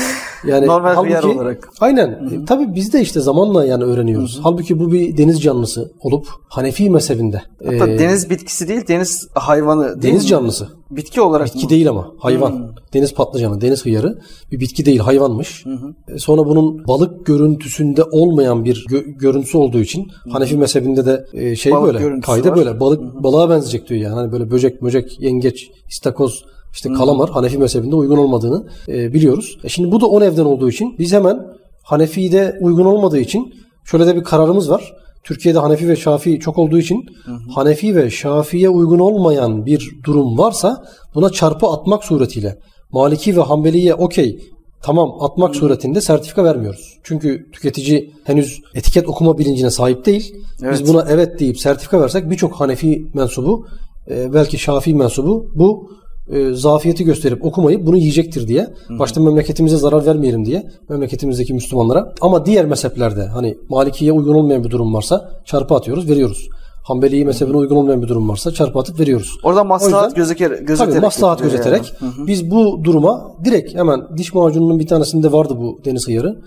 yani 0.47 0.67
normal 0.67 0.93
halbuki, 0.93 1.09
hıyar 1.09 1.23
olarak. 1.23 1.69
Aynen. 1.79 2.07
E, 2.07 2.45
tabii 2.45 2.75
biz 2.75 2.93
de 2.93 3.01
işte 3.01 3.19
zamanla 3.19 3.65
yani 3.65 3.83
öğreniyoruz. 3.83 4.35
Hı-hı. 4.35 4.43
Halbuki 4.43 4.79
bu 4.79 4.91
bir 4.91 5.17
deniz 5.17 5.41
canlısı 5.41 5.91
olup 5.99 6.27
Hanefi 6.49 6.89
mezhebinde. 6.89 7.41
Hatta 7.65 7.87
e, 7.87 7.99
deniz 7.99 8.29
bitkisi 8.29 8.67
değil, 8.67 8.87
deniz 8.87 9.27
hayvanı. 9.33 10.01
Deniz 10.01 10.29
canlısı. 10.29 10.67
Bitki 10.91 11.21
olarak 11.21 11.45
Bitki 11.45 11.63
mı? 11.63 11.69
değil 11.69 11.89
ama 11.89 12.11
hayvan. 12.19 12.51
Hmm. 12.51 12.67
Deniz 12.93 13.13
patlıcanı, 13.13 13.61
deniz 13.61 13.85
hıyarı 13.85 14.19
bir 14.51 14.59
bitki 14.59 14.85
değil 14.85 14.99
hayvanmış. 14.99 15.65
Hmm. 15.65 16.19
Sonra 16.19 16.45
bunun 16.45 16.87
balık 16.87 17.25
görüntüsünde 17.25 18.03
olmayan 18.03 18.65
bir 18.65 18.85
gö- 18.89 19.17
görüntüsü 19.17 19.57
olduğu 19.57 19.79
için 19.79 20.07
hmm. 20.23 20.31
Hanefi 20.31 20.57
mezhebinde 20.57 21.05
de 21.05 21.25
e, 21.33 21.55
şey 21.55 21.71
balık 21.71 22.01
böyle 22.01 22.21
kayda 22.21 22.55
böyle 22.55 22.79
balık 22.79 23.01
hmm. 23.01 23.23
balığa 23.23 23.49
benzeyecek 23.49 23.89
diyor 23.89 24.01
yani. 24.01 24.13
Hani 24.13 24.31
böyle 24.31 24.51
böcek, 24.51 24.81
möcek, 24.81 25.21
yengeç, 25.21 25.71
istakoz 25.89 26.43
işte 26.73 26.89
hmm. 26.89 26.95
kalamar 26.95 27.29
Hanefi 27.29 27.57
mezhebinde 27.57 27.95
uygun 27.95 28.17
olmadığını 28.17 28.67
e, 28.87 29.13
biliyoruz. 29.13 29.57
E 29.63 29.69
şimdi 29.69 29.91
bu 29.91 30.01
da 30.01 30.05
on 30.05 30.21
evden 30.21 30.45
olduğu 30.45 30.69
için 30.69 30.95
biz 30.99 31.13
hemen 31.13 31.39
Hanefi'de 31.83 32.57
uygun 32.61 32.85
olmadığı 32.85 33.19
için 33.19 33.53
şöyle 33.85 34.07
de 34.07 34.15
bir 34.15 34.23
kararımız 34.23 34.69
var. 34.69 34.93
Türkiye'de 35.23 35.59
Hanefi 35.59 35.89
ve 35.89 35.95
Şafii 35.95 36.39
çok 36.39 36.57
olduğu 36.57 36.79
için 36.79 37.05
hı 37.25 37.31
hı. 37.31 37.37
Hanefi 37.55 37.95
ve 37.95 38.09
Şafii'ye 38.09 38.69
uygun 38.69 38.99
olmayan 38.99 39.65
bir 39.65 39.91
durum 40.03 40.37
varsa 40.37 40.85
buna 41.15 41.29
çarpı 41.29 41.67
atmak 41.67 42.03
suretiyle 42.03 42.59
Maliki 42.91 43.37
ve 43.37 43.41
Hanbeli'ye 43.41 43.95
okey 43.95 44.39
tamam 44.81 45.11
atmak 45.19 45.55
hı. 45.55 45.57
suretinde 45.57 46.01
sertifika 46.01 46.43
vermiyoruz. 46.43 46.97
Çünkü 47.03 47.51
tüketici 47.51 48.13
henüz 48.23 48.61
etiket 48.75 49.07
okuma 49.07 49.37
bilincine 49.37 49.71
sahip 49.71 50.05
değil. 50.05 50.35
Evet. 50.63 50.73
Biz 50.73 50.93
buna 50.93 51.05
evet 51.09 51.39
deyip 51.39 51.59
sertifika 51.59 52.01
versek 52.01 52.29
birçok 52.29 52.53
Hanefi 52.53 53.05
mensubu 53.13 53.65
e, 54.09 54.33
belki 54.33 54.57
Şafii 54.57 54.95
mensubu 54.95 55.51
bu 55.55 55.89
e, 56.29 56.53
zafiyeti 56.53 57.03
gösterip 57.03 57.45
okumayıp 57.45 57.85
bunu 57.85 57.97
yiyecektir 57.97 58.47
diye. 58.47 58.61
Hı-hı. 58.61 58.99
Başta 58.99 59.21
memleketimize 59.21 59.77
zarar 59.77 60.05
vermeyelim 60.05 60.45
diye 60.45 60.63
memleketimizdeki 60.89 61.53
Müslümanlara. 61.53 62.13
Ama 62.21 62.45
diğer 62.45 62.65
mezheplerde 62.65 63.25
hani 63.25 63.57
Maliki'ye 63.69 64.11
uygun 64.11 64.33
olmayan 64.33 64.63
bir 64.63 64.69
durum 64.69 64.93
varsa 64.93 65.31
çarpı 65.45 65.75
atıyoruz, 65.75 66.09
veriyoruz. 66.09 66.47
Hanbeli 66.83 67.25
mezhebine 67.25 67.57
uygun 67.57 67.75
olmayan 67.75 68.01
bir 68.01 68.07
durum 68.07 68.29
varsa 68.29 68.51
çarpı 68.51 68.79
atıp 68.79 68.99
veriyoruz. 68.99 69.37
Orada 69.43 69.63
maslahat 69.63 70.15
gözeter, 70.15 70.51
gözeterek. 70.51 70.77
Tabii 70.77 70.99
maslahat 70.99 71.41
gözeterek. 71.41 71.93
Yani. 72.01 72.27
Biz 72.27 72.51
bu 72.51 72.83
duruma 72.83 73.31
direkt 73.45 73.75
hemen 73.75 74.01
diş 74.17 74.33
macununun 74.33 74.79
bir 74.79 74.87
tanesinde 74.87 75.31
vardı 75.31 75.53
bu 75.57 75.79
deniz 75.85 76.07
hıyarı. 76.07 76.41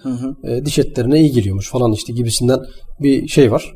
E, 0.44 0.64
diş 0.64 0.78
etlerine 0.78 1.20
iyi 1.20 1.32
geliyormuş 1.32 1.70
falan 1.70 1.92
işte 1.92 2.12
gibisinden 2.12 2.60
bir 3.00 3.28
şey 3.28 3.52
var. 3.52 3.72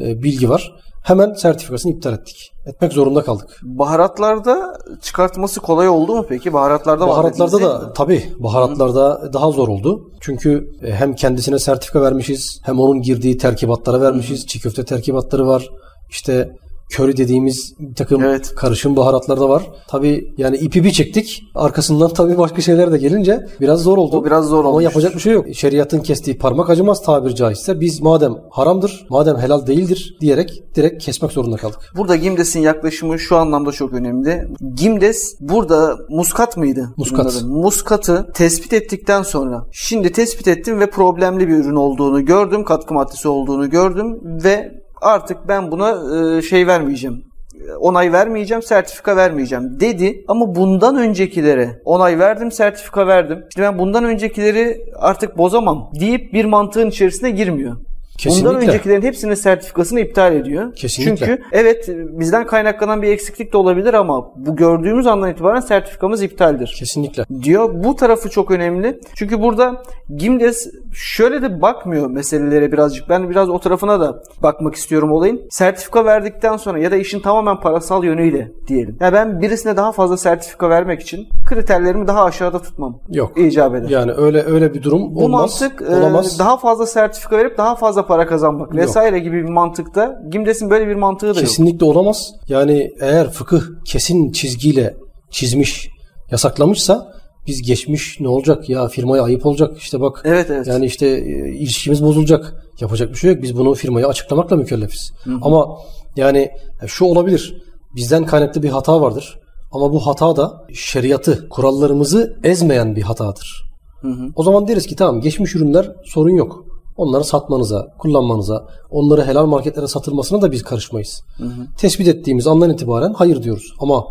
E, 0.00 0.22
bilgi 0.22 0.48
var 0.48 0.72
hemen 1.02 1.32
sertifikasını 1.32 1.92
iptal 1.92 2.12
ettik. 2.12 2.52
Etmek 2.66 2.92
zorunda 2.92 3.22
kaldık. 3.22 3.60
Baharatlarda 3.62 4.78
çıkartması 5.02 5.60
kolay 5.60 5.88
oldu 5.88 6.16
mu 6.16 6.26
peki? 6.28 6.52
Baharatlarda 6.52 7.08
Baharatlarda 7.08 7.60
da 7.60 7.92
tabii 7.92 8.32
baharatlarda 8.38 9.20
Hı. 9.22 9.32
daha 9.32 9.50
zor 9.50 9.68
oldu. 9.68 10.10
Çünkü 10.20 10.70
e, 10.82 10.92
hem 10.92 11.14
kendisine 11.14 11.58
sertifika 11.58 12.02
vermişiz, 12.02 12.60
hem 12.64 12.80
onun 12.80 13.00
girdiği 13.02 13.38
terkibatlara 13.38 14.00
vermişiz. 14.00 14.42
Hı. 14.42 14.46
Çiğ 14.46 14.60
köfte 14.60 14.84
terkibatları 14.84 15.46
var. 15.46 15.68
İşte 16.10 16.50
köri 16.90 17.16
dediğimiz 17.16 17.74
bir 17.78 17.94
takım 17.94 18.24
evet. 18.24 18.54
karışım 18.54 18.96
baharatlar 18.96 19.40
da 19.40 19.48
var. 19.48 19.62
Tabi 19.88 20.34
yani 20.38 20.56
ipi 20.56 20.84
bir 20.84 20.90
çektik. 20.90 21.42
Arkasından 21.54 22.08
tabi 22.14 22.38
başka 22.38 22.62
şeyler 22.62 22.92
de 22.92 22.98
gelince 22.98 23.46
biraz 23.60 23.80
zor 23.80 23.98
oldu. 23.98 24.16
O 24.16 24.24
biraz 24.24 24.46
zor 24.46 24.64
oldu. 24.64 24.68
Ama 24.68 24.82
yapacak 24.82 25.14
bir 25.14 25.20
şey 25.20 25.32
yok. 25.32 25.46
Şeriatın 25.54 26.00
kestiği 26.00 26.38
parmak 26.38 26.70
acımaz 26.70 27.02
tabiri 27.02 27.34
caizse. 27.34 27.80
Biz 27.80 28.00
madem 28.00 28.34
haramdır, 28.50 29.06
madem 29.10 29.36
helal 29.38 29.66
değildir 29.66 30.16
diyerek 30.20 30.62
direkt 30.74 31.04
kesmek 31.04 31.32
zorunda 31.32 31.56
kaldık. 31.56 31.92
Burada 31.96 32.16
Gimdes'in 32.16 32.60
yaklaşımı 32.60 33.18
şu 33.18 33.36
anlamda 33.36 33.72
çok 33.72 33.92
önemli. 33.92 34.48
Gimdes 34.74 35.36
burada 35.40 35.96
muskat 36.08 36.56
mıydı? 36.56 36.94
Muskat. 36.96 37.42
Muskatı 37.42 38.30
tespit 38.34 38.72
ettikten 38.72 39.22
sonra 39.22 39.66
şimdi 39.72 40.12
tespit 40.12 40.48
ettim 40.48 40.80
ve 40.80 40.90
problemli 40.90 41.48
bir 41.48 41.56
ürün 41.56 41.76
olduğunu 41.76 42.24
gördüm. 42.24 42.64
Katkı 42.64 42.94
maddesi 42.94 43.28
olduğunu 43.28 43.70
gördüm 43.70 44.20
ve 44.44 44.81
artık 45.02 45.48
ben 45.48 45.70
buna 45.70 46.16
e, 46.38 46.42
şey 46.42 46.66
vermeyeceğim 46.66 47.32
onay 47.80 48.12
vermeyeceğim, 48.12 48.62
sertifika 48.62 49.16
vermeyeceğim 49.16 49.80
dedi. 49.80 50.24
Ama 50.28 50.54
bundan 50.54 50.96
öncekilere 50.96 51.80
onay 51.84 52.18
verdim, 52.18 52.52
sertifika 52.52 53.06
verdim. 53.06 53.44
İşte 53.48 53.62
ben 53.62 53.78
bundan 53.78 54.04
öncekileri 54.04 54.76
artık 54.98 55.38
bozamam 55.38 55.90
deyip 56.00 56.32
bir 56.32 56.44
mantığın 56.44 56.88
içerisine 56.88 57.30
girmiyor. 57.30 57.76
Kesinlikle. 58.22 58.48
Bundan 58.48 58.62
öncekilerin 58.68 59.02
hepsinin 59.02 59.34
sertifikasını 59.34 60.00
iptal 60.00 60.36
ediyor. 60.36 60.74
Kesinlikle. 60.74 61.26
Çünkü 61.26 61.42
evet 61.52 61.88
bizden 61.88 62.46
kaynaklanan 62.46 63.02
bir 63.02 63.08
eksiklik 63.08 63.52
de 63.52 63.56
olabilir 63.56 63.94
ama 63.94 64.32
bu 64.36 64.56
gördüğümüz 64.56 65.06
andan 65.06 65.30
itibaren 65.30 65.60
sertifikamız 65.60 66.22
iptaldir. 66.22 66.74
Kesinlikle. 66.78 67.24
Diyor. 67.42 67.84
Bu 67.84 67.96
tarafı 67.96 68.30
çok 68.30 68.50
önemli. 68.50 69.00
Çünkü 69.14 69.42
burada 69.42 69.82
Gimdes 70.16 70.70
şöyle 70.92 71.42
de 71.42 71.62
bakmıyor 71.62 72.10
meselelere 72.10 72.72
birazcık. 72.72 73.08
Ben 73.08 73.30
biraz 73.30 73.48
o 73.48 73.58
tarafına 73.58 74.00
da 74.00 74.22
bakmak 74.42 74.74
istiyorum 74.74 75.12
olayın. 75.12 75.40
Sertifika 75.50 76.04
verdikten 76.04 76.56
sonra 76.56 76.78
ya 76.78 76.90
da 76.90 76.96
işin 76.96 77.20
tamamen 77.20 77.60
parasal 77.60 78.04
yönüyle 78.04 78.52
diyelim. 78.68 78.96
Ya 79.00 79.12
ben 79.12 79.40
birisine 79.40 79.76
daha 79.76 79.92
fazla 79.92 80.16
sertifika 80.16 80.70
vermek 80.70 81.00
için 81.00 81.28
kriterlerimi 81.54 82.06
daha 82.06 82.24
aşağıda 82.24 82.62
tutmam. 82.62 82.98
Yok. 83.08 83.38
İcap 83.38 83.74
eder. 83.74 83.88
Yani 83.88 84.12
öyle 84.12 84.44
öyle 84.44 84.74
bir 84.74 84.82
durum 84.82 85.14
bu 85.14 85.24
olmaz. 85.24 85.60
Bu 85.60 85.64
mantık 85.64 85.82
olamaz. 85.90 86.36
E, 86.36 86.38
daha 86.38 86.56
fazla 86.56 86.86
sertifika 86.86 87.36
verip 87.36 87.58
daha 87.58 87.76
fazla 87.76 88.06
para 88.06 88.26
kazanmak 88.26 88.74
Yok. 88.74 88.76
vesaire 88.76 89.18
gibi 89.18 89.44
bir 89.44 89.48
mantıkta 89.48 90.22
Gimdes'in 90.30 90.70
böyle 90.70 90.88
bir 90.88 90.94
mantığı 90.94 91.26
da 91.26 91.32
Kesinlikle 91.32 91.42
yok. 91.42 91.50
Kesinlikle 91.50 91.86
olamaz. 91.86 92.32
Yani 92.48 92.90
eğer 93.00 93.30
fıkıh 93.30 93.60
kesin 93.84 94.32
çizgiyle 94.32 94.94
çizmiş, 95.30 95.88
yasaklamışsa 96.30 97.12
biz 97.46 97.62
geçmiş 97.62 98.20
ne 98.20 98.28
olacak 98.28 98.68
ya 98.68 98.88
firmaya 98.88 99.22
ayıp 99.22 99.46
olacak 99.46 99.76
işte 99.78 100.00
bak 100.00 100.22
evet, 100.24 100.50
evet. 100.50 100.66
yani 100.66 100.86
işte 100.86 101.06
e, 101.06 101.52
ilişkimiz 101.54 102.04
bozulacak 102.04 102.54
yapacak 102.80 103.10
bir 103.10 103.16
şey 103.16 103.32
yok 103.32 103.42
biz 103.42 103.56
bunu 103.56 103.74
firmaya 103.74 104.08
açıklamakla 104.08 104.56
mükellefiz 104.56 105.12
Hı-hı. 105.24 105.38
ama 105.42 105.78
yani 106.16 106.50
e, 106.82 106.86
şu 106.86 107.04
olabilir 107.04 107.62
bizden 107.96 108.24
kaynaklı 108.26 108.62
bir 108.62 108.68
hata 108.68 109.00
vardır 109.00 109.38
ama 109.72 109.92
bu 109.92 110.06
hata 110.06 110.36
da 110.36 110.66
şeriatı 110.74 111.48
kurallarımızı 111.48 112.36
ezmeyen 112.44 112.96
bir 112.96 113.02
hatadır. 113.02 113.64
Hı 114.00 114.08
hı. 114.08 114.28
O 114.36 114.42
zaman 114.42 114.68
deriz 114.68 114.86
ki 114.86 114.96
tamam 114.96 115.20
geçmiş 115.20 115.54
ürünler 115.54 115.92
sorun 116.04 116.36
yok. 116.36 116.64
Onları 116.96 117.24
satmanıza, 117.24 117.86
kullanmanıza, 117.98 118.66
onları 118.90 119.24
helal 119.24 119.46
marketlere 119.46 119.86
satılmasına 119.86 120.42
da 120.42 120.52
biz 120.52 120.62
karışmayız. 120.62 121.22
Hı 121.36 121.44
hı. 121.44 121.66
Tespit 121.78 122.08
ettiğimiz 122.08 122.46
andan 122.46 122.70
itibaren 122.70 123.12
hayır 123.12 123.42
diyoruz. 123.42 123.74
Ama 123.78 124.04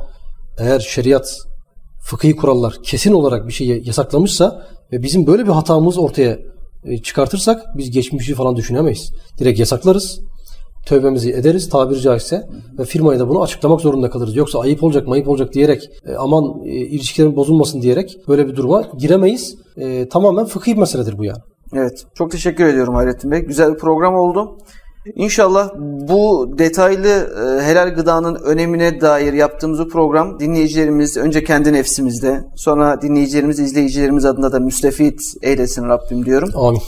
eğer 0.57 0.79
şeriat, 0.79 1.37
fıkhi 2.03 2.35
kurallar 2.35 2.75
kesin 2.83 3.13
olarak 3.13 3.47
bir 3.47 3.53
şeyi 3.53 3.87
yasaklamışsa 3.87 4.67
ve 4.91 5.03
bizim 5.03 5.27
böyle 5.27 5.43
bir 5.43 5.51
hatamız 5.51 5.97
ortaya 5.97 6.39
e, 6.85 7.01
çıkartırsak 7.01 7.77
biz 7.77 7.91
geçmişi 7.91 8.35
falan 8.35 8.55
düşünemeyiz. 8.55 9.11
Direkt 9.39 9.59
yasaklarız. 9.59 10.19
Tövbemizi 10.85 11.31
ederiz 11.31 11.69
tabiri 11.69 12.01
caizse 12.01 12.47
ve 12.79 12.85
firmaya 12.85 13.19
da 13.19 13.29
bunu 13.29 13.41
açıklamak 13.41 13.81
zorunda 13.81 14.09
kalırız. 14.09 14.35
Yoksa 14.35 14.59
ayıp 14.59 14.83
olacak 14.83 15.07
mayıp 15.07 15.27
olacak 15.27 15.53
diyerek 15.53 15.89
e, 16.05 16.15
aman 16.15 16.61
e, 16.65 16.69
ilişkilerin 16.69 17.35
bozulmasın 17.35 17.81
diyerek 17.81 18.17
böyle 18.27 18.47
bir 18.47 18.55
duruma 18.55 18.83
giremeyiz. 18.97 19.57
E, 19.77 20.09
tamamen 20.09 20.45
fıkhi 20.45 20.73
bir 20.73 20.79
meseledir 20.79 21.17
bu 21.17 21.25
yani. 21.25 21.39
Evet. 21.73 22.05
Çok 22.15 22.31
teşekkür 22.31 22.65
ediyorum 22.65 22.95
Hayrettin 22.95 23.31
Bey. 23.31 23.39
Güzel 23.39 23.73
bir 23.73 23.79
program 23.79 24.15
oldu. 24.15 24.57
İnşallah 25.15 25.69
bu 25.79 26.53
detaylı 26.57 27.07
e, 27.07 27.63
helal 27.63 27.89
gıdanın 27.89 28.35
önemine 28.35 29.01
dair 29.01 29.33
yaptığımız 29.33 29.79
bu 29.79 29.87
program 29.87 30.39
dinleyicilerimiz 30.39 31.17
önce 31.17 31.43
kendi 31.43 31.73
nefsimizde 31.73 32.43
sonra 32.55 33.01
dinleyicilerimiz, 33.01 33.59
izleyicilerimiz 33.59 34.25
adına 34.25 34.51
da 34.51 34.59
müstefit 34.59 35.21
eylesin 35.41 35.83
Rabbim 35.83 36.25
diyorum. 36.25 36.49
Amin. 36.55 36.81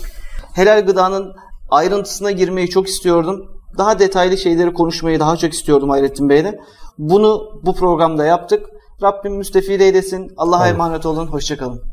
Helal 0.53 0.85
gıdanın 0.85 1.33
ayrıntısına 1.69 2.31
girmeyi 2.31 2.69
çok 2.69 2.87
istiyordum. 2.87 3.52
Daha 3.77 3.99
detaylı 3.99 4.37
şeyleri 4.37 4.73
konuşmayı 4.73 5.19
daha 5.19 5.37
çok 5.37 5.53
istiyordum 5.53 5.89
Hayrettin 5.89 6.29
Bey'le. 6.29 6.59
Bunu 6.97 7.59
bu 7.63 7.75
programda 7.75 8.25
yaptık. 8.25 8.69
Rabbim 9.01 9.35
müstefid 9.35 9.79
eylesin. 9.81 10.33
Allah'a 10.37 10.67
emanet 10.67 11.05
olun. 11.05 11.27
Hoşçakalın. 11.27 11.92